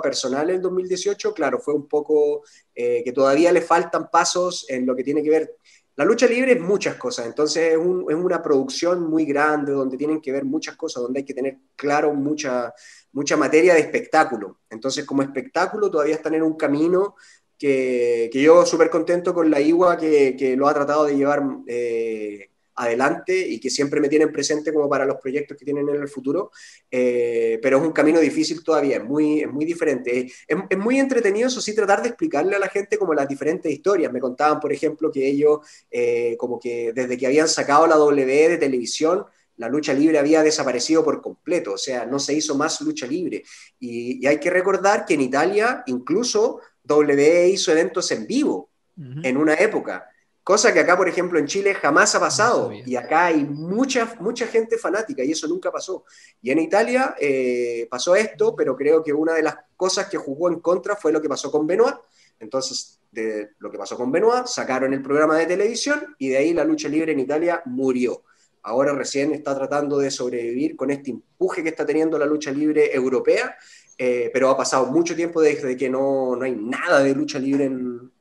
personal 0.02 0.50
en 0.50 0.62
2018, 0.62 1.34
claro, 1.34 1.60
fue 1.60 1.74
un 1.74 1.88
poco 1.88 2.44
que 2.74 3.12
todavía 3.14 3.52
le 3.52 3.62
faltan 3.62 4.10
pasos 4.12 4.66
en 4.70 4.86
lo 4.86 4.96
que 4.96 5.04
tiene 5.04 5.24
que 5.24 5.30
ver 5.30 5.56
la 5.98 6.04
lucha 6.04 6.28
libre 6.28 6.52
es 6.54 6.60
muchas 6.60 6.96
cosas, 6.96 7.26
entonces 7.26 7.72
es, 7.72 7.78
una 7.78 8.42
producción 8.42 9.10
muy 9.10 9.24
grande 9.24 9.72
donde 9.72 9.96
tienen 9.96 10.20
que 10.20 10.34
ver 10.34 10.44
muchas 10.44 10.76
cosas, 10.76 11.02
donde 11.04 11.20
hay 11.20 11.26
que 11.26 11.34
tener 11.34 11.58
claro 11.76 12.14
mucha, 12.14 12.74
mucha 13.16 13.38
materia 13.38 13.74
de 13.74 13.80
espectáculo. 13.80 14.60
Entonces 14.70 15.06
como 15.06 15.24
espectáculo 15.24 15.90
todavía 15.90 16.16
están 16.16 16.36
en 16.36 16.44
un 16.44 16.56
camino 16.56 17.16
que, 17.58 18.30
yo 18.34 18.66
súper 18.66 18.90
contento 18.90 19.34
con 19.34 19.50
la 19.50 19.60
IWA 19.62 19.98
que, 19.98 20.36
que, 20.38 20.56
lo 20.56 20.68
ha 20.68 20.74
tratado 20.74 21.06
de 21.06 21.16
llevar 21.16 21.42
eh, 21.66 22.50
adelante 22.76 23.38
y 23.38 23.60
que 23.60 23.70
siempre 23.70 24.02
me 24.02 24.10
tienen 24.10 24.34
presente 24.34 24.74
como 24.74 24.90
para 24.90 25.06
los 25.06 25.16
proyectos 25.18 25.58
que 25.58 25.64
tienen 25.64 25.88
en 25.88 25.96
el 25.96 26.10
futuro, 26.10 26.52
eh, 26.92 27.58
pero 27.62 27.78
es 27.78 27.84
un 27.84 27.94
camino 27.94 28.20
difícil 28.20 28.64
todavía, 28.64 28.98
es 28.98 29.04
muy, 29.04 29.42
es 29.42 29.50
muy 29.50 29.64
diferente. 29.64 30.30
Es, 30.46 30.78
muy 30.78 31.00
entretenido, 31.00 31.48
eso 31.48 31.62
sí, 31.62 31.74
tratar 31.74 32.02
de 32.02 32.10
explicarle 32.10 32.56
a 32.56 32.60
la 32.60 32.68
gente 32.68 32.98
como 32.98 33.14
las 33.14 33.28
diferentes 33.28 33.72
historias. 33.72 34.12
Me 34.12 34.20
contaban, 34.20 34.60
por 34.60 34.74
ejemplo, 34.74 35.10
que 35.10 35.26
ellos, 35.26 35.60
eh, 35.90 36.36
como 36.38 36.60
que 36.60 36.92
desde 36.94 37.18
que 37.18 37.28
habían 37.28 37.48
sacado 37.48 37.88
la 37.88 37.96
W 37.96 38.50
de 38.50 38.58
televisión, 38.58 39.26
la 39.58 39.70
lucha 39.70 39.94
libre 39.94 40.20
había 40.20 40.44
desaparecido 40.44 41.04
por 41.04 41.22
completo, 41.22 41.74
o 41.74 41.78
sea, 41.78 42.06
no 42.06 42.20
se 42.20 42.34
hizo 42.34 42.56
más 42.56 42.82
lucha 42.82 43.08
libre. 43.08 43.44
Y, 43.80 44.24
y 44.24 44.28
hay 44.28 44.40
que 44.40 44.50
recordar 44.50 45.06
que 45.06 45.14
en 45.14 45.22
Italia 45.22 45.84
incluso 45.88 46.60
W 46.84 47.50
hizo 47.50 47.72
eventos 47.72 48.12
en 48.12 48.28
vivo 48.28 48.70
en 48.98 49.38
una 49.38 49.56
época. 49.56 50.10
Cosa 50.44 50.72
que 50.72 50.80
acá, 50.80 50.96
por 50.96 51.10
ejemplo, 51.10 51.40
en 51.40 51.48
Chile 51.48 51.74
jamás 51.74 52.14
ha 52.16 52.20
pasado. 52.20 52.72
y 52.72 52.96
acá 52.96 53.26
hay 53.26 53.44
mucha, 53.44 54.16
mucha 54.20 54.46
gente 54.48 54.78
fanática 54.78 55.24
y 55.24 55.32
eso 55.32 55.48
nunca 55.48 55.72
pasó. 55.72 56.06
Y 56.42 56.52
en 56.52 56.60
Italia 56.60 57.16
eh, 57.20 57.88
pasó 57.90 58.16
esto, 58.16 58.56
pero 58.56 58.76
creo 58.76 59.04
que 59.04 59.12
una 59.12 59.34
de 59.34 59.42
las 59.42 59.56
cosas 59.76 60.08
que 60.08 60.18
jugó 60.18 60.50
en 60.50 60.60
contra 60.60 60.96
fue 60.96 61.12
lo 61.12 61.22
que 61.22 61.28
pasó 61.28 61.52
con 61.52 61.66
Benoit. 61.66 61.96
Entonces, 62.40 63.00
de 63.12 63.52
lo 63.58 63.72
que 63.72 63.78
pasó 63.78 63.98
con 63.98 64.12
Benoit, 64.12 64.46
sacaron 64.46 64.94
el 64.94 65.02
programa 65.02 65.36
de 65.38 65.48
televisión 65.48 66.16
y 66.20 66.30
de 66.30 66.38
ahí 66.38 66.54
la 66.54 66.64
lucha 66.64 66.88
libre 66.90 67.14
en 67.14 67.20
Italia 67.20 67.64
murió. 67.66 68.24
Ahora 68.66 68.94
recién 68.94 69.32
está 69.32 69.56
tratando 69.56 70.00
de 70.00 70.10
sobrevivir 70.10 70.76
con 70.76 70.90
este 70.90 71.12
empuje 71.12 71.62
que 71.62 71.70
está 71.70 71.86
teniendo 71.86 72.18
la 72.18 72.26
lucha 72.26 72.52
libre 72.52 72.96
europea, 72.96 73.56
eh, 73.96 74.32
pero 74.34 74.50
ha 74.50 74.58
pasado 74.58 74.88
mucho 74.88 75.16
tiempo 75.16 75.40
desde 75.40 75.78
que 75.78 75.88
no, 75.88 76.36
no 76.36 76.44
hay 76.44 76.56
nada 76.56 77.04
de 77.04 77.14
lucha 77.14 77.38
libre 77.38 77.66
en, 77.66 78.12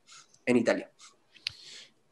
en 0.45 0.57
Italia. 0.57 0.91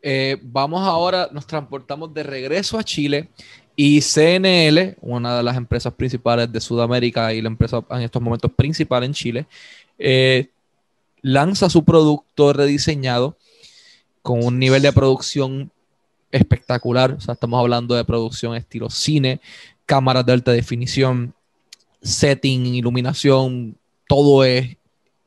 Eh, 0.02 0.38
vamos 0.41 0.82
ahora, 0.82 1.30
nos 1.32 1.46
transportamos 1.46 2.12
de 2.12 2.24
regreso 2.24 2.80
a 2.80 2.84
Chile 2.84 3.30
y 3.76 4.02
CNL, 4.02 4.98
una 5.02 5.38
de 5.38 5.43
las 5.43 5.56
empresas 5.56 5.93
principales 5.93 6.52
de 6.52 6.60
Sudamérica 6.60 7.32
y 7.36 7.41
la 7.41 7.50
empresa 7.50 7.86
en 7.91 8.02
estos 8.02 8.22
momentos 8.22 8.52
principal 8.52 9.04
en 9.04 9.13
Chile, 9.13 9.46
eh, 10.00 10.50
lanza 11.22 11.69
su 11.69 11.86
producto 11.86 12.52
rediseñado 12.52 13.38
con 14.24 14.43
un 14.43 14.58
nivel 14.58 14.82
de 14.82 14.91
producción 14.91 15.72
espectacular. 16.34 17.12
O 17.12 17.22
sea, 17.22 17.36
estamos 17.36 17.60
hablando 17.60 17.96
de 17.96 18.04
producción 18.04 18.56
estilo 18.56 18.89
cine, 18.89 19.39
cámaras 19.86 20.26
de 20.26 20.34
alta 20.34 20.52
definición, 20.52 21.34
setting, 22.02 22.65
iluminación, 22.65 23.78
todo 24.08 24.43
es 24.43 24.76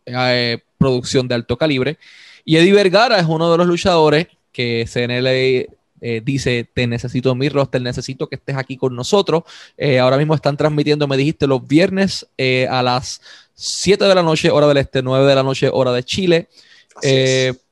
eh, 0.05 0.59
producción 0.79 1.29
de 1.29 1.35
alto 1.35 1.57
calibre. 1.57 1.99
Y 2.45 2.57
Eddie 2.57 2.73
Vergara 2.73 3.19
es 3.19 3.27
uno 3.27 3.51
de 3.51 3.59
los 3.59 3.66
luchadores 3.66 4.29
que 4.53 4.87
CNL 4.87 5.66
eh, 6.01 6.21
dice, 6.25 6.69
te 6.73 6.87
necesito 6.87 7.33
en 7.33 7.38
mi 7.38 7.49
roster, 7.49 7.81
necesito 7.81 8.29
que 8.29 8.37
estés 8.37 8.57
aquí 8.57 8.77
con 8.77 8.95
nosotros. 8.95 9.45
Eh, 9.77 9.99
ahora 9.99 10.19
mismo 10.19 10.35
están 10.35 10.57
transmitiendo, 10.57 11.09
me 11.09 11.16
dijiste, 11.16 11.47
los 11.47 11.66
viernes 11.66 12.27
eh, 12.37 12.66
a 12.71 12.83
las 12.83 13.21
7 13.55 14.05
de 14.05 14.14
la 14.14 14.23
noche, 14.23 14.51
hora 14.51 14.66
del 14.66 14.77
este, 14.79 15.03
9 15.03 15.27
de 15.27 15.35
la 15.35 15.42
noche, 15.42 15.71
hora 15.73 15.92
de 15.92 16.05
Chile, 16.05 16.49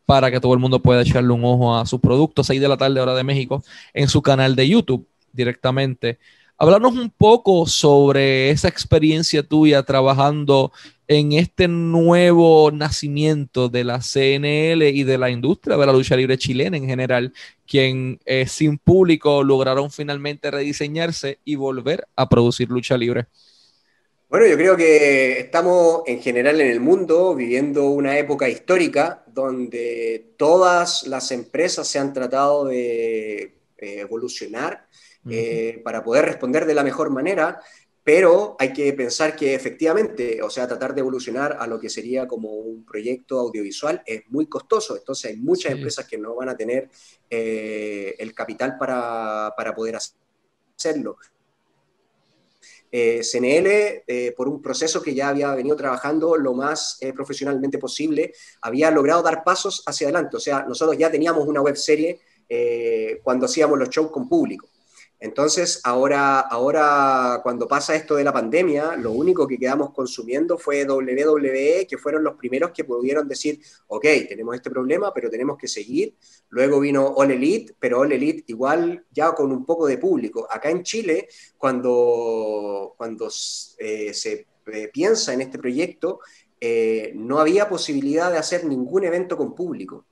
para 0.07 0.31
que 0.31 0.41
todo 0.41 0.55
el 0.55 0.61
mundo 0.61 0.81
pueda 0.81 1.03
echarle 1.03 1.33
un 1.33 1.45
ojo 1.45 1.77
a 1.77 1.87
sus 1.87 2.01
productos, 2.01 2.47
6 2.47 2.61
de 2.61 2.69
la 2.69 2.77
tarde, 2.77 3.01
hora 3.01 3.15
de 3.15 3.25
México, 3.25 3.63
en 3.93 4.09
su 4.09 4.23
canal 4.23 4.57
de 4.57 4.69
YouTube 4.69 5.07
directamente. 5.33 6.19
Hablarnos 6.57 6.93
un 6.93 7.11
poco 7.11 7.67
sobre 7.67 8.51
esa 8.51 8.69
experiencia 8.69 9.43
tuya 9.43 9.83
trabajando 9.83 10.73
en 11.09 11.33
este 11.33 11.69
nuevo 11.69 12.71
nacimiento 12.71 13.69
de 13.69 13.85
la 13.85 14.01
CNL 14.01 14.83
y 14.83 15.03
de 15.03 15.19
la 15.19 15.31
industria 15.31 15.77
de 15.77 15.87
la 15.87 15.93
lucha 15.93 16.17
libre 16.17 16.39
chilena 16.39 16.77
en 16.77 16.87
general, 16.87 17.33
quien 17.67 18.21
eh, 18.25 18.47
sin 18.47 18.79
público 18.79 19.43
lograron 19.43 19.91
finalmente 19.91 20.51
rediseñarse 20.51 21.41
y 21.45 21.57
volver 21.57 22.07
a 22.15 22.29
producir 22.29 22.71
lucha 22.71 22.97
libre. 22.97 23.27
Bueno, 24.35 24.49
yo 24.49 24.57
creo 24.57 24.77
que 24.77 25.39
estamos 25.39 26.03
en 26.07 26.21
general 26.21 26.61
en 26.61 26.69
el 26.69 26.81
mundo 26.81 27.37
viviendo 27.37 27.91
una 27.91 28.19
época 28.19 28.49
histórica 28.49 29.23
donde 29.29 30.35
todas 30.37 31.07
las 31.07 31.31
empresas 31.31 31.87
se 31.87 32.01
han 32.01 32.13
tratado 32.13 32.65
de 32.65 33.43
eh, 33.43 33.55
evolucionar 33.79 34.89
eh, 35.31 35.81
para 35.85 36.03
poder 36.03 36.25
responder 36.25 36.67
de 36.67 36.75
la 36.75 36.83
mejor 36.83 37.11
manera, 37.11 37.63
pero 38.03 38.57
hay 38.59 38.73
que 38.73 38.93
pensar 38.93 39.37
que 39.37 39.55
efectivamente, 39.55 40.43
o 40.43 40.51
sea, 40.51 40.67
tratar 40.67 40.97
de 40.97 41.03
evolucionar 41.03 41.57
a 41.61 41.69
lo 41.69 41.79
que 41.79 41.89
sería 41.89 42.27
como 42.27 42.51
un 42.55 42.85
proyecto 42.85 43.39
audiovisual 43.39 44.03
es 44.05 44.23
muy 44.31 44.49
costoso, 44.49 44.97
entonces 44.97 45.31
hay 45.31 45.37
muchas 45.37 45.71
empresas 45.71 46.09
que 46.09 46.19
no 46.19 46.35
van 46.35 46.49
a 46.49 46.57
tener 46.57 46.91
eh, 47.31 48.17
el 48.19 48.35
capital 48.35 48.77
para, 48.79 49.55
para 49.57 49.73
poder 49.73 49.95
hacerlo. 49.95 51.19
Eh, 52.97 53.23
CNL, 53.23 54.35
por 54.37 54.47
un 54.47 54.63
proceso 54.63 55.03
que 55.03 55.15
ya 55.15 55.31
había 55.31 55.53
venido 55.53 55.75
trabajando 55.75 56.37
lo 56.37 56.55
más 56.55 57.01
profesionalmente 57.13 57.79
posible, 57.79 58.33
había 58.61 58.89
logrado 58.93 59.21
dar 59.21 59.43
pasos 59.43 59.83
hacia 59.85 60.07
adelante. 60.07 60.37
O 60.37 60.41
sea, 60.41 60.65
nosotros 60.65 60.97
ya 60.97 61.11
teníamos 61.11 61.45
una 61.49 61.61
web 61.61 61.77
serie 61.77 62.21
cuando 63.25 63.47
hacíamos 63.47 63.79
los 63.81 63.91
shows 63.91 64.13
con 64.13 64.29
público. 64.29 64.69
Entonces, 65.25 65.81
ahora, 65.85 66.41
ahora 66.41 67.41
cuando 67.43 67.67
pasa 67.67 67.95
esto 67.95 68.15
de 68.17 68.25
la 68.25 68.33
pandemia, 68.33 68.95
lo 68.97 69.11
único 69.13 69.49
que 69.49 69.57
quedamos 69.57 69.91
consumiendo 69.95 70.59
fue 70.59 70.85
WWE, 70.85 71.87
que 71.89 71.97
fueron 71.97 72.23
los 72.23 72.35
primeros 72.35 72.73
que 72.73 72.85
pudieron 72.85 73.27
decir, 73.27 73.59
ok, 73.87 74.05
tenemos 74.29 74.55
este 74.55 74.69
problema, 74.69 75.15
pero 75.15 75.31
tenemos 75.31 75.57
que 75.57 75.67
seguir. 75.67 76.15
Luego 76.51 76.79
vino 76.79 77.07
All 77.07 77.31
Elite, 77.31 77.75
pero 77.81 78.01
All 78.01 78.13
Elite 78.13 78.45
igual 78.49 79.07
ya 79.13 79.33
con 79.35 79.51
un 79.51 79.65
poco 79.65 79.87
de 79.87 79.97
público. 79.97 80.47
Acá 80.51 80.69
en 80.69 80.83
Chile, 80.83 81.27
cuando, 81.57 82.93
cuando 82.99 83.31
eh, 83.79 84.13
se 84.13 84.47
eh, 84.67 84.91
piensa 84.93 85.33
en 85.33 85.41
este 85.41 85.59
proyecto, 85.59 86.21
eh, 86.61 87.13
no 87.15 87.39
había 87.39 87.67
posibilidad 87.67 88.31
de 88.31 88.37
hacer 88.37 88.67
ningún 88.67 89.05
evento 89.05 89.39
con 89.39 89.55
público. 89.55 90.05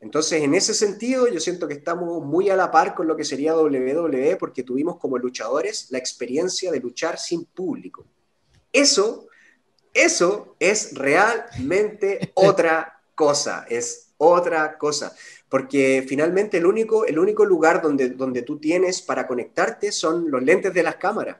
Entonces, 0.00 0.42
en 0.42 0.54
ese 0.54 0.74
sentido, 0.74 1.26
yo 1.26 1.40
siento 1.40 1.66
que 1.66 1.74
estamos 1.74 2.24
muy 2.24 2.50
a 2.50 2.56
la 2.56 2.70
par 2.70 2.94
con 2.94 3.08
lo 3.08 3.16
que 3.16 3.24
sería 3.24 3.56
WWE 3.56 4.36
porque 4.36 4.62
tuvimos 4.62 4.98
como 4.98 5.18
luchadores 5.18 5.88
la 5.90 5.98
experiencia 5.98 6.70
de 6.70 6.80
luchar 6.80 7.18
sin 7.18 7.44
público. 7.46 8.06
Eso, 8.72 9.26
eso 9.92 10.56
es 10.60 10.94
realmente 10.94 12.30
otra 12.34 13.02
cosa, 13.14 13.66
es 13.68 14.10
otra 14.18 14.78
cosa, 14.78 15.14
porque 15.48 16.04
finalmente 16.08 16.58
el 16.58 16.66
único, 16.66 17.04
el 17.04 17.18
único 17.18 17.44
lugar 17.44 17.82
donde, 17.82 18.10
donde 18.10 18.42
tú 18.42 18.58
tienes 18.58 19.02
para 19.02 19.26
conectarte 19.26 19.90
son 19.90 20.30
los 20.30 20.42
lentes 20.42 20.74
de 20.74 20.82
las 20.82 20.96
cámaras. 20.96 21.38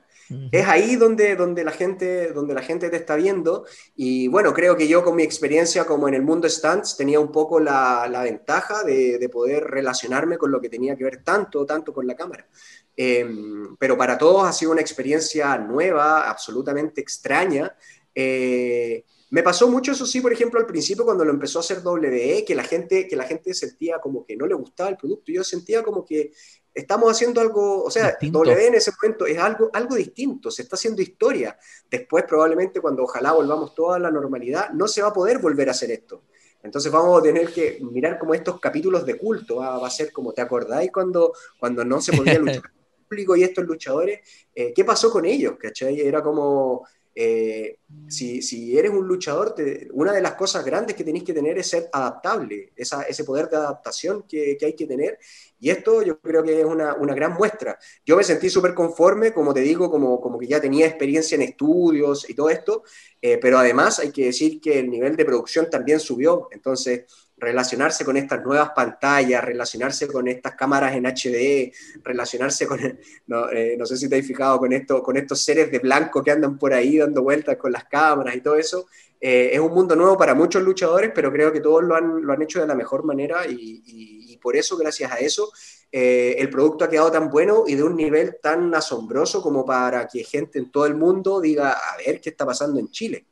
Es 0.51 0.67
ahí 0.67 0.95
donde, 0.95 1.35
donde, 1.35 1.63
la 1.63 1.71
gente, 1.71 2.31
donde 2.33 2.53
la 2.53 2.61
gente 2.61 2.89
te 2.89 2.97
está 2.97 3.15
viendo 3.15 3.65
y 3.95 4.27
bueno, 4.27 4.53
creo 4.53 4.77
que 4.77 4.87
yo 4.87 5.03
con 5.03 5.15
mi 5.15 5.23
experiencia 5.23 5.85
como 5.85 6.07
en 6.07 6.13
el 6.13 6.21
mundo 6.21 6.47
stands 6.47 6.95
tenía 6.95 7.19
un 7.19 7.31
poco 7.31 7.59
la, 7.59 8.07
la 8.09 8.21
ventaja 8.21 8.83
de, 8.83 9.17
de, 9.17 9.29
poder 9.29 9.63
relacionarme 9.63 10.37
con 10.37 10.51
lo 10.51 10.61
que 10.61 10.69
tenía 10.69 10.95
que 10.95 11.03
ver 11.03 11.23
tanto, 11.23 11.65
tanto 11.65 11.93
con 11.93 12.05
la 12.05 12.15
cámara. 12.15 12.47
Em, 12.95 13.77
pero 13.77 13.97
para 13.97 14.17
todos 14.17 14.43
ha 14.43 14.51
sido 14.51 14.71
una 14.71 14.81
experiencia 14.81 15.57
nueva, 15.57 16.29
absolutamente 16.29 16.99
extraña. 16.99 17.73
Eh, 18.13 19.05
me 19.29 19.41
pasó 19.43 19.69
mucho 19.69 19.91
eso 19.91 20.05
sí, 20.05 20.21
por 20.21 20.33
ejemplo, 20.33 20.59
al 20.59 20.65
principio 20.65 21.05
cuando 21.05 21.23
lo 21.23 21.31
empezó 21.31 21.59
a 21.59 21.61
hacer 21.61 21.79
WE, 21.83 22.43
que 22.45 22.55
la 22.55 22.63
gente, 22.63 23.07
que 23.07 23.15
la 23.15 23.25
gente 23.25 23.53
sentía 23.53 23.99
como 23.99 24.25
que 24.25 24.35
no 24.35 24.47
le 24.47 24.55
gustaba 24.55 24.89
el 24.89 24.97
producto. 24.97 25.31
Yo 25.31 25.43
sentía 25.43 25.81
como 25.83 26.03
que 26.03 26.33
estamos 26.73 27.11
haciendo 27.11 27.41
algo, 27.41 27.83
o 27.83 27.91
sea, 27.91 28.17
W 28.21 28.67
en 28.67 28.75
ese 28.75 28.91
momento 29.01 29.25
es 29.25 29.37
algo, 29.37 29.69
algo 29.73 29.95
distinto, 29.95 30.51
se 30.51 30.63
está 30.63 30.75
haciendo 30.75 31.01
historia. 31.01 31.57
Después 31.89 32.25
probablemente 32.27 32.81
cuando 32.81 33.03
ojalá 33.03 33.31
volvamos 33.31 33.73
toda 33.73 33.97
a 33.97 33.99
la 33.99 34.11
normalidad, 34.11 34.69
no 34.71 34.87
se 34.87 35.01
va 35.01 35.09
a 35.09 35.13
poder 35.13 35.39
volver 35.39 35.67
a 35.69 35.71
hacer 35.71 35.91
esto. 35.91 36.23
Entonces 36.61 36.91
vamos 36.91 37.19
a 37.19 37.23
tener 37.23 37.51
que 37.53 37.79
mirar 37.91 38.19
como 38.19 38.33
estos 38.33 38.59
capítulos 38.59 39.05
de 39.05 39.17
culto, 39.17 39.57
va, 39.57 39.85
a 39.85 39.89
ser 39.89 40.11
como, 40.11 40.33
¿te 40.33 40.41
acordáis 40.41 40.91
cuando, 40.91 41.33
cuando 41.57 41.85
no 41.85 42.01
se 42.01 42.15
podía 42.15 42.37
luchar 42.39 42.63
público 43.07 43.35
y 43.35 43.43
estos 43.43 43.65
luchadores? 43.65 44.19
Eh, 44.53 44.73
¿Qué 44.73 44.83
pasó 44.83 45.09
con 45.09 45.25
ellos? 45.25 45.55
¿Cachai? 45.57 45.99
Era 46.01 46.21
como, 46.21 46.85
eh, 47.21 47.79
si, 48.07 48.77
eres 48.77 48.91
un 48.91 49.05
luchador, 49.05 49.53
una 49.91 50.13
de 50.13 50.21
las 50.21 50.35
cosas 50.35 50.63
grandes 50.63 50.95
que 50.95 51.03
tenéis 51.03 51.25
que 51.25 51.33
tener 51.33 51.57
es 51.57 51.67
ser 51.67 51.89
adaptable, 51.91 52.71
ese 52.77 53.23
poder 53.25 53.49
de 53.49 53.57
adaptación 53.57 54.23
que, 54.25 54.57
hay 54.61 54.73
que 54.73 54.87
tener. 54.87 55.19
Y 55.59 55.69
esto 55.69 56.01
yo 56.01 56.17
creo 56.21 56.41
que 56.43 56.61
es 56.61 56.65
una, 56.65 56.95
gran 57.13 57.33
muestra. 57.33 57.77
Yo 58.05 58.15
me 58.15 58.23
sentí 58.23 58.49
súper 58.49 58.73
conforme, 58.73 59.33
como 59.33 59.53
te 59.53 59.59
digo, 59.59 59.91
como, 59.91 60.21
como 60.21 60.39
que 60.39 60.47
ya 60.47 60.61
tenía 60.61 60.87
experiencia 60.87 61.35
en 61.35 61.41
estudios 61.41 62.29
y 62.29 62.33
todo 62.33 62.49
esto, 62.49 62.83
eh, 63.21 63.37
pero 63.41 63.57
además 63.57 63.99
hay 63.99 64.13
que 64.13 64.27
decir 64.27 64.61
que 64.61 64.79
el 64.79 64.89
nivel 64.89 65.17
de 65.17 65.25
producción 65.25 65.69
también 65.69 65.99
subió. 65.99 66.47
Entonces, 66.51 67.03
relacionarse 67.39 68.03
con 68.03 68.17
estas 68.17 68.43
nuevas 68.43 68.71
pantallas, 68.75 69.43
relacionarse 69.43 70.07
con 70.07 70.27
estas 70.27 70.55
cámaras 70.55 70.95
en 70.95 71.05
HD, 71.05 71.71
relacionarse 72.03 72.67
con, 72.67 72.79
no, 73.27 73.49
eh, 73.49 73.75
no 73.77 73.85
sé 73.85 73.97
si 73.97 74.09
te 74.09 74.17
has 74.17 74.25
fijado 74.25 74.59
con, 74.59 74.73
esto, 74.73 75.01
con 75.01 75.17
estos 75.17 75.41
seres 75.41 75.71
de 75.71 75.79
blanco 75.79 76.23
que 76.23 76.31
andan 76.31 76.57
por 76.57 76.73
ahí 76.73 76.97
dando 76.97 77.23
vueltas 77.23 77.57
con 77.57 77.71
las 77.71 77.85
cámaras 77.85 78.35
y 78.35 78.41
todo 78.41 78.55
eso, 78.55 78.87
eh, 79.21 79.49
es 79.53 79.59
un 79.59 79.73
mundo 79.73 79.95
nuevo 79.95 80.17
para 80.17 80.33
muchos 80.33 80.63
luchadores, 80.63 81.11
pero 81.13 81.31
creo 81.31 81.51
que 81.51 81.59
todos 81.59 81.83
lo 81.83 81.95
han, 81.95 82.25
lo 82.25 82.31
han 82.31 82.41
hecho 82.41 82.61
de 82.61 82.67
la 82.67 82.75
mejor 82.75 83.03
manera 83.03 83.45
y, 83.47 84.37
por 84.41 84.55
eso, 84.55 84.77
gracias 84.77 85.11
a 85.11 85.17
eso, 85.17 85.51
eh, 85.91 86.35
el 86.37 86.49
producto 86.49 86.85
ha 86.85 86.89
quedado 86.89 87.11
tan 87.11 87.29
bueno 87.29 87.65
y 87.67 87.75
de 87.75 87.83
un 87.83 87.97
nivel 87.97 88.37
tan 88.41 88.73
asombroso 88.73 89.41
como 89.41 89.65
para 89.65 90.07
que 90.07 90.23
gente 90.23 90.59
en 90.59 90.71
todo 90.71 90.85
el 90.85 90.95
mundo 90.95 91.41
diga, 91.41 91.73
a 91.73 91.97
ver 91.97 92.21
qué 92.21 92.29
está 92.29 92.45
pasando 92.45 92.79
en 92.79 92.89
Chile. 92.89 93.25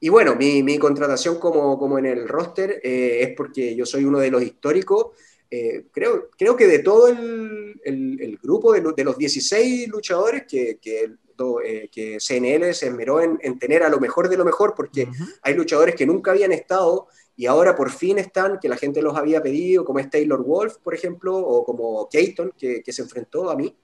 Y 0.00 0.08
bueno, 0.08 0.36
mi, 0.36 0.62
mi 0.62 0.78
contratación 0.78 1.38
como, 1.38 1.78
como, 1.78 1.98
en 1.98 2.06
el 2.06 2.28
roster 2.28 2.80
eh, 2.82 3.22
es 3.22 3.34
porque 3.36 3.74
yo 3.74 3.84
soy 3.84 4.04
uno 4.04 4.18
de 4.20 4.30
los 4.30 4.42
históricos. 4.42 5.08
Eh, 5.50 5.86
creo, 5.90 6.28
creo 6.36 6.56
que 6.56 6.66
de 6.66 6.80
todo 6.80 7.08
el, 7.08 7.80
el, 7.82 8.20
el 8.20 8.38
grupo 8.38 8.72
de, 8.72 8.82
de, 8.94 9.04
los 9.04 9.16
16 9.16 9.88
luchadores 9.88 10.44
que, 10.48 10.78
que, 10.78 11.14
eh, 11.64 11.88
que 11.90 12.18
CNL 12.20 12.74
se 12.74 12.88
esmeró 12.88 13.20
en, 13.20 13.38
en, 13.42 13.58
tener 13.58 13.82
a 13.82 13.88
lo 13.88 13.98
mejor 13.98 14.28
de 14.28 14.36
lo 14.36 14.44
mejor, 14.44 14.74
porque 14.76 15.04
uh 15.04 15.06
-huh. 15.06 15.34
hay 15.42 15.54
luchadores 15.54 15.94
que 15.94 16.06
nunca 16.06 16.30
habían 16.30 16.52
estado 16.52 17.08
y 17.34 17.46
ahora 17.46 17.74
por 17.74 17.90
fin 17.90 18.18
están, 18.18 18.58
que 18.60 18.68
la 18.68 18.76
gente 18.76 19.00
los 19.00 19.16
había 19.16 19.42
pedido, 19.42 19.84
como 19.84 20.00
es 20.00 20.10
Taylor 20.10 20.42
Wolf, 20.44 20.76
por 20.82 20.94
ejemplo, 20.94 21.36
o 21.36 21.64
como 21.64 22.08
Keaton, 22.08 22.52
que, 22.56 22.82
que 22.82 22.92
se 22.92 23.02
enfrentó 23.02 23.50
a 23.50 23.56
mí 23.56 23.74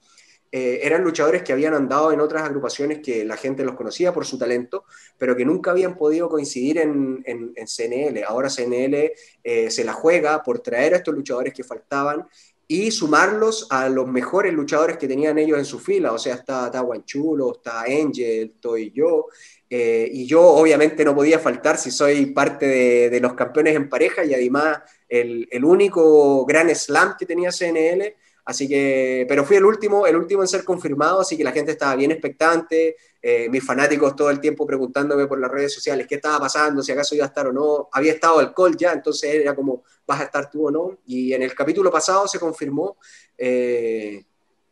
eh, 0.57 0.87
eran 0.87 1.03
luchadores 1.03 1.43
que 1.43 1.53
habían 1.53 1.75
andado 1.75 2.12
en 2.12 2.21
otras 2.21 2.45
agrupaciones 2.45 3.01
que 3.01 3.25
la 3.25 3.37
gente 3.37 3.64
los 3.64 3.75
conocía 3.75 4.12
por 4.12 4.25
su 4.25 4.38
talento, 4.38 4.85
pero 5.19 5.35
que 5.35 5.45
nunca 5.45 5.73
habían 5.73 5.97
podido 5.97 6.29
coincidir 6.29 6.79
en, 6.79 7.25
en, 7.27 7.53
en 7.57 7.67
CNL. 7.67 8.23
Ahora 8.23 8.49
CNL 8.49 9.11
eh, 9.43 9.69
se 9.73 9.83
la 9.83 9.93
juega 9.93 10.45
por 10.45 10.61
traer 10.61 10.95
a 10.95 10.99
estos 10.99 11.12
luchadores 11.12 11.53
que 11.53 11.64
faltaban 11.64 12.29
y 12.69 12.93
sumarlos 12.93 13.67
a 13.69 13.88
los 13.88 14.07
mejores 14.07 14.55
luchadores 14.55 14.97
que 14.97 15.09
tenían 15.09 15.38
ellos 15.38 15.59
en 15.59 15.64
su 15.64 15.81
fila. 15.81 16.12
O 16.12 16.19
sea, 16.21 16.37
está, 16.37 16.67
está 16.67 16.85
Chulo, 17.05 17.55
está 17.57 17.83
Angel, 17.83 18.53
estoy 18.55 18.93
yo. 18.93 19.27
Eh, 19.69 20.09
y 20.12 20.25
yo 20.25 20.40
obviamente 20.40 21.05
no 21.05 21.17
podía 21.17 21.40
faltar 21.40 21.79
si 21.79 21.90
soy 21.90 22.27
parte 22.27 22.67
de, 22.67 23.11
de 23.11 23.19
los 23.19 23.35
campeones 23.35 23.75
en 23.75 23.88
pareja 23.88 24.25
y 24.25 24.33
además 24.33 24.79
el, 25.09 25.49
el 25.51 25.64
único 25.64 26.47
gran 26.47 26.73
slam 26.73 27.17
que 27.19 27.27
tenía 27.27 27.51
CNL 27.51 28.14
Así 28.44 28.68
que, 28.68 29.24
pero 29.28 29.44
fui 29.44 29.57
el 29.57 29.64
último, 29.64 30.07
el 30.07 30.16
último 30.16 30.42
en 30.42 30.48
ser 30.48 30.64
confirmado, 30.64 31.20
así 31.20 31.37
que 31.37 31.44
la 31.44 31.52
gente 31.52 31.72
estaba 31.72 31.96
bien 31.96 32.11
expectante, 32.11 32.96
eh, 33.22 33.48
mis 33.48 33.64
fanáticos 33.64 34.14
todo 34.14 34.28
el 34.28 34.38
tiempo 34.38 34.66
preguntándome 34.66 35.26
por 35.26 35.40
las 35.40 35.50
redes 35.50 35.72
sociales 35.72 36.07
qué 36.07 36.16
estaba 36.16 36.38
pasando, 36.40 36.83
si 36.83 36.92
acaso 36.92 37.14
iba 37.14 37.24
a 37.24 37.28
estar 37.28 37.46
o 37.46 37.52
no. 37.52 37.88
Había 37.92 38.12
estado 38.12 38.38
alcohol 38.40 38.76
ya, 38.76 38.92
entonces 38.92 39.35
era 39.35 39.54
como, 39.54 39.83
¿vas 40.07 40.20
a 40.20 40.24
estar 40.24 40.50
tú 40.50 40.68
o 40.68 40.70
no? 40.70 40.98
Y 41.07 41.33
en 41.33 41.42
el 41.42 41.54
capítulo 41.54 41.90
pasado 41.90 42.28
se 42.28 42.38
confirmó. 42.38 42.98
Eh, 43.38 44.24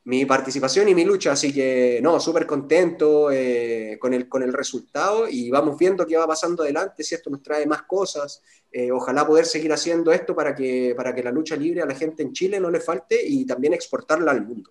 mi 0.04 0.26
participación 0.26 0.88
y 0.88 0.94
mi 0.94 1.04
lucha, 1.04 1.32
así 1.32 1.52
que 1.52 2.00
no, 2.02 2.18
súper 2.18 2.44
contento 2.46 3.30
eh, 3.30 3.96
con, 4.00 4.12
el, 4.12 4.28
con 4.28 4.42
el 4.42 4.52
resultado 4.52 5.28
y 5.28 5.48
vamos 5.48 5.78
viendo 5.78 6.06
qué 6.06 6.16
va 6.16 6.26
pasando 6.26 6.64
adelante, 6.64 7.04
si 7.04 7.14
esto 7.14 7.30
nos 7.30 7.42
trae 7.42 7.66
más 7.66 7.82
cosas, 7.82 8.42
eh, 8.72 8.90
ojalá 8.90 9.26
poder 9.26 9.44
seguir 9.44 9.72
haciendo 9.72 10.10
esto 10.10 10.34
para 10.34 10.54
que, 10.54 10.94
para 10.96 11.14
que 11.14 11.22
la 11.22 11.30
lucha 11.30 11.54
libre 11.54 11.82
a 11.82 11.86
la 11.86 11.94
gente 11.94 12.22
en 12.22 12.32
Chile 12.32 12.58
no 12.58 12.70
le 12.70 12.80
falte 12.80 13.20
y 13.24 13.44
también 13.44 13.74
exportarla 13.74 14.32
al 14.32 14.44
mundo. 14.44 14.70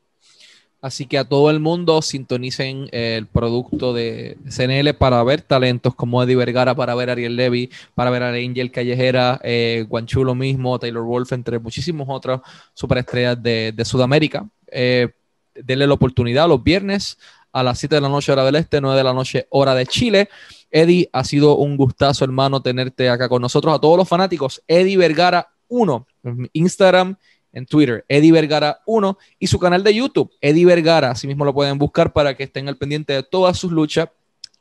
Así 0.81 1.05
que 1.05 1.19
a 1.19 1.25
todo 1.25 1.51
el 1.51 1.59
mundo 1.59 2.01
sintonicen 2.01 2.87
el 2.91 3.27
producto 3.27 3.93
de 3.93 4.37
CNL 4.49 4.95
para 4.95 5.23
ver 5.23 5.43
talentos 5.43 5.93
como 5.93 6.23
Eddie 6.23 6.35
Vergara, 6.35 6.73
para 6.73 6.95
ver 6.95 7.09
a 7.09 7.11
Ariel 7.11 7.35
Levy, 7.35 7.69
para 7.93 8.09
ver 8.09 8.23
a 8.23 8.29
Angel 8.29 8.71
Callejera, 8.71 9.39
eh, 9.43 9.85
Guanchulo 9.87 10.33
mismo, 10.33 10.79
Taylor 10.79 11.03
Wolf, 11.03 11.33
entre 11.33 11.59
muchísimos 11.59 12.07
otros 12.09 12.41
superestrellas 12.73 13.41
de, 13.41 13.71
de 13.75 13.85
Sudamérica. 13.85 14.49
Eh, 14.71 15.09
denle 15.55 15.87
la 15.87 15.93
oportunidad 15.93 16.47
los 16.47 16.63
viernes 16.63 17.17
a 17.51 17.63
las 17.63 17.79
7 17.79 17.95
de 17.95 18.01
la 18.01 18.09
noche 18.09 18.31
hora 18.31 18.45
del 18.45 18.55
este, 18.55 18.81
9 18.81 18.97
de 18.97 19.03
la 19.03 19.13
noche 19.13 19.47
hora 19.49 19.75
de 19.75 19.85
Chile. 19.85 20.29
Eddie, 20.69 21.09
ha 21.11 21.23
sido 21.23 21.57
un 21.57 21.75
gustazo, 21.75 22.23
hermano, 22.23 22.61
tenerte 22.61 23.09
acá 23.09 23.27
con 23.27 23.41
nosotros. 23.41 23.73
A 23.75 23.79
todos 23.79 23.97
los 23.97 24.07
fanáticos, 24.07 24.61
Eddie 24.67 24.97
Vergara 24.97 25.49
1, 25.67 26.07
Instagram, 26.53 27.17
en 27.53 27.65
Twitter, 27.65 28.05
Eddie 28.07 28.31
Vergara 28.31 28.81
1 28.85 29.17
y 29.39 29.47
su 29.47 29.59
canal 29.59 29.83
de 29.83 29.93
YouTube, 29.93 30.31
Eddie 30.39 30.65
Vergara. 30.65 31.11
Así 31.11 31.27
mismo 31.27 31.45
lo 31.45 31.53
pueden 31.53 31.77
buscar 31.77 32.13
para 32.13 32.35
que 32.35 32.43
estén 32.43 32.67
al 32.69 32.77
pendiente 32.77 33.13
de 33.13 33.23
todas 33.23 33.57
sus 33.57 33.71
luchas 33.71 34.09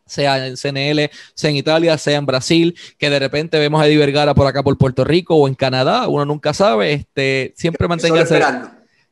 sea 0.06 0.44
en 0.44 0.56
CNL, 0.56 1.08
sea 1.34 1.50
en 1.50 1.56
Italia, 1.56 1.96
sea 1.96 2.18
en 2.18 2.26
Brasil, 2.26 2.76
que 2.98 3.08
de 3.08 3.20
repente 3.20 3.60
vemos 3.60 3.80
a 3.80 3.86
Eddie 3.86 3.98
Vergara 3.98 4.34
por 4.34 4.44
acá 4.44 4.64
por 4.64 4.76
Puerto 4.76 5.04
Rico 5.04 5.36
o 5.36 5.46
en 5.46 5.54
Canadá, 5.54 6.08
uno 6.08 6.24
nunca 6.24 6.52
sabe, 6.52 6.92
este, 6.92 7.54
siempre 7.56 7.86
manténganse 7.86 8.40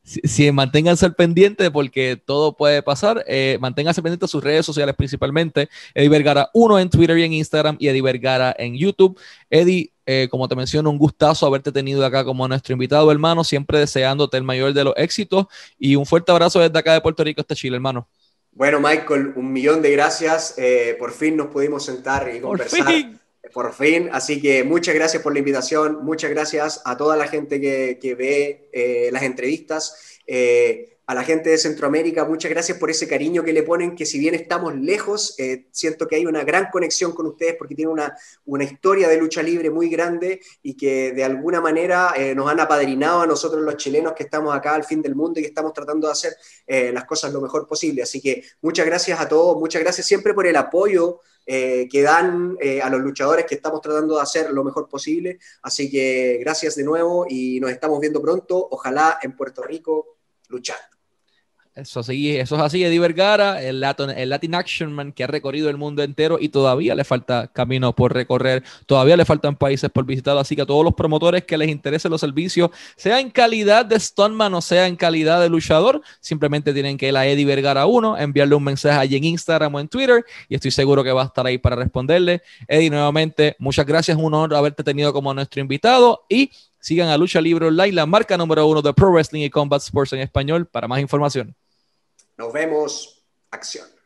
si, 0.09 0.51
manténganse 0.53 1.05
al 1.05 1.14
pendiente 1.14 1.71
porque 1.71 2.21
todo 2.23 2.57
puede 2.57 2.83
pasar. 2.83 3.25
Eh, 3.27 3.59
manténganse 3.61 4.03
pendiente 4.03 4.27
sus 4.27 4.42
redes 4.42 4.64
sociales 4.64 4.94
principalmente. 4.97 5.68
Eddie 5.94 6.09
Vergara 6.09 6.51
1 6.55 6.79
en 6.79 6.90
Twitter 6.90 7.18
y 7.18 7.25
en 7.25 7.33
Instagram 7.35 7.77
y 7.79 7.88
Eddie 7.88 8.03
Vergara 8.03 8.55
en 8.59 8.77
YouTube. 8.77 9.18
Eddie, 9.51 9.92
eh, 10.07 10.29
como 10.31 10.49
te 10.49 10.57
menciono, 10.57 10.90
un 10.90 10.99
gustazo 10.99 11.47
haberte 11.47 11.73
tenido 11.73 12.05
acá 12.05 12.25
como 12.25 12.49
nuestro 12.49 12.73
invitado, 12.73 13.11
hermano. 13.12 13.44
Siempre 13.44 13.79
deseándote 13.79 14.37
el 14.37 14.44
mayor 14.44 14.73
de 14.73 14.85
los 14.85 14.94
éxitos 14.97 15.47
y 15.79 15.97
un 15.97 16.07
fuerte 16.07 16.33
abrazo 16.33 16.61
desde 16.61 16.79
acá 16.79 16.94
de 16.94 17.01
Puerto 17.01 17.23
Rico 17.23 17.40
hasta 17.40 17.55
Chile, 17.55 17.77
hermano. 17.77 18.09
Bueno, 18.53 18.81
Michael, 18.81 19.35
un 19.37 19.53
millón 19.53 19.83
de 19.83 19.92
gracias. 19.92 20.55
Eh, 20.57 20.97
por 20.99 21.12
fin 21.12 21.37
nos 21.37 21.49
pudimos 21.49 21.85
sentar 21.85 22.35
y 22.35 22.40
conversar. 22.40 22.85
Por 22.85 22.92
fin. 22.92 23.17
Por 23.53 23.72
fin, 23.72 24.11
así 24.12 24.42
que 24.42 24.64
muchas 24.64 24.94
gracias 24.94 25.22
por 25.22 25.33
la 25.33 25.38
invitación, 25.38 26.05
muchas 26.05 26.31
gracias 26.31 26.83
a 26.85 26.96
toda 26.96 27.16
la 27.16 27.29
gente 27.29 27.61
que, 27.61 28.14
ve 28.14 28.68
eh, 28.72 29.11
las 29.12 29.22
entrevistas, 29.22 30.18
eh, 30.27 30.97
a 31.09 31.14
la 31.14 31.25
gente 31.25 31.51
de 31.51 31.59
Centroamérica, 31.59 32.25
muchas 32.25 32.51
gracias 32.51 32.79
por 32.79 32.88
ese 32.88 33.09
cariño 33.09 33.42
que 33.42 33.53
le 33.53 33.64
ponen, 33.64 33.97
que 33.97 34.07
si 34.07 34.21
bien 34.21 34.37
estamos 34.37 34.77
lejos, 34.77 35.35
eh, 35.38 35.66
siento 35.73 36.07
que 36.07 36.14
hay 36.14 36.27
una 36.27 36.44
gran 36.44 36.68
conexión 36.71 37.12
con 37.12 37.27
ustedes 37.27 37.57
porque 37.57 37.75
tienen 37.75 37.92
una, 37.92 38.16
una, 38.44 38.64
historia 38.64 39.09
de 39.09 39.16
lucha 39.16 39.42
libre 39.42 39.71
muy 39.71 39.88
grande 39.88 40.40
y 40.62 40.77
que 40.77 41.12
de 41.12 41.25
alguna 41.25 41.61
manera 41.61 42.14
nos 42.37 42.51
han 42.51 42.61
apadrinado 42.61 43.23
a 43.23 43.27
nosotros 43.27 43.62
los 43.62 43.77
chilenos 43.77 44.12
que 44.12 44.23
estamos 44.23 44.55
acá 44.55 44.75
al 44.75 44.85
fin 44.85 45.03
del 45.03 45.14
mundo 45.16 45.40
y 45.40 45.42
que 45.42 45.49
estamos 45.49 45.73
tratando 45.73 46.07
de 46.07 46.12
hacer 46.12 46.35
las 46.92 47.05
cosas 47.05 47.33
lo 47.33 47.40
mejor 47.40 47.66
posible. 47.66 48.03
Así 48.03 48.21
que 48.21 48.44
muchas 48.61 48.87
gracias 48.87 49.18
a 49.18 49.29
todos, 49.29 49.59
muchas 49.59 49.83
gracias 49.83 50.07
siempre 50.07 50.35
por 50.35 50.47
el 50.47 50.57
apoyo 50.57 51.21
eh, 51.51 51.88
que 51.90 52.03
dan 52.03 52.59
eh, 52.61 52.83
a 52.83 52.90
los 52.90 53.01
luchadores 53.01 53.47
que 53.47 53.55
estamos 53.55 53.81
tratando 53.81 54.16
de 54.16 54.21
hacer 54.21 54.51
lo 54.51 54.62
mejor 54.62 54.87
posible. 54.87 55.38
Así 55.62 55.90
que 55.90 56.37
gracias 56.42 56.77
de 56.77 56.85
nuevo 56.85 57.25
y 57.27 57.59
nos 57.59 57.71
estamos 57.71 57.99
viendo 58.01 58.21
pronto, 58.21 58.68
ojalá 58.71 59.18
en 59.23 59.35
Puerto 59.35 59.62
Rico, 59.62 60.18
luchando. 60.49 60.97
Eso, 61.78 62.02
sí, 62.02 62.36
eso 62.36 62.56
es 62.56 62.62
así, 62.62 62.82
Eddie 62.82 62.98
Vergara, 62.98 63.62
el 63.62 63.78
Latin, 63.78 64.10
el 64.10 64.30
Latin 64.30 64.56
Action 64.56 64.92
Man 64.92 65.12
que 65.12 65.22
ha 65.22 65.28
recorrido 65.28 65.70
el 65.70 65.76
mundo 65.76 66.02
entero 66.02 66.36
y 66.40 66.48
todavía 66.48 66.96
le 66.96 67.04
falta 67.04 67.46
camino 67.52 67.94
por 67.94 68.12
recorrer, 68.12 68.64
todavía 68.86 69.16
le 69.16 69.24
faltan 69.24 69.54
países 69.54 69.88
por 69.88 70.04
visitar, 70.04 70.36
así 70.38 70.56
que 70.56 70.62
a 70.62 70.66
todos 70.66 70.82
los 70.82 70.94
promotores 70.94 71.44
que 71.44 71.56
les 71.56 71.68
interesen 71.68 72.10
los 72.10 72.20
servicios, 72.20 72.70
sea 72.96 73.20
en 73.20 73.30
calidad 73.30 73.86
de 73.86 74.00
stuntman 74.00 74.52
o 74.54 74.60
sea 74.60 74.88
en 74.88 74.96
calidad 74.96 75.40
de 75.40 75.48
luchador, 75.48 76.02
simplemente 76.18 76.74
tienen 76.74 76.98
que 76.98 77.06
ir 77.06 77.16
a 77.16 77.24
Eddie 77.24 77.44
Vergara 77.44 77.86
1, 77.86 78.18
enviarle 78.18 78.56
un 78.56 78.64
mensaje 78.64 78.98
allí 78.98 79.16
en 79.16 79.22
Instagram 79.22 79.72
o 79.76 79.78
en 79.78 79.86
Twitter 79.86 80.24
y 80.48 80.56
estoy 80.56 80.72
seguro 80.72 81.04
que 81.04 81.12
va 81.12 81.22
a 81.22 81.26
estar 81.26 81.46
ahí 81.46 81.58
para 81.58 81.76
responderle. 81.76 82.42
Eddie, 82.66 82.90
nuevamente, 82.90 83.54
muchas 83.60 83.86
gracias, 83.86 84.16
un 84.16 84.34
honor 84.34 84.52
haberte 84.56 84.82
tenido 84.82 85.12
como 85.12 85.32
nuestro 85.32 85.60
invitado 85.60 86.24
y 86.28 86.50
sigan 86.80 87.08
a 87.08 87.16
Lucha 87.16 87.40
Libre 87.40 87.66
Online, 87.68 87.92
la 87.92 88.06
marca 88.06 88.36
número 88.36 88.66
uno 88.66 88.82
de 88.82 88.92
Pro 88.92 89.12
Wrestling 89.12 89.42
y 89.42 89.50
Combat 89.50 89.80
Sports 89.80 90.12
en 90.14 90.20
español 90.20 90.66
para 90.66 90.88
más 90.88 90.98
información. 90.98 91.54
Nos 92.38 92.53
vemos. 92.53 93.24
Acción. 93.51 93.97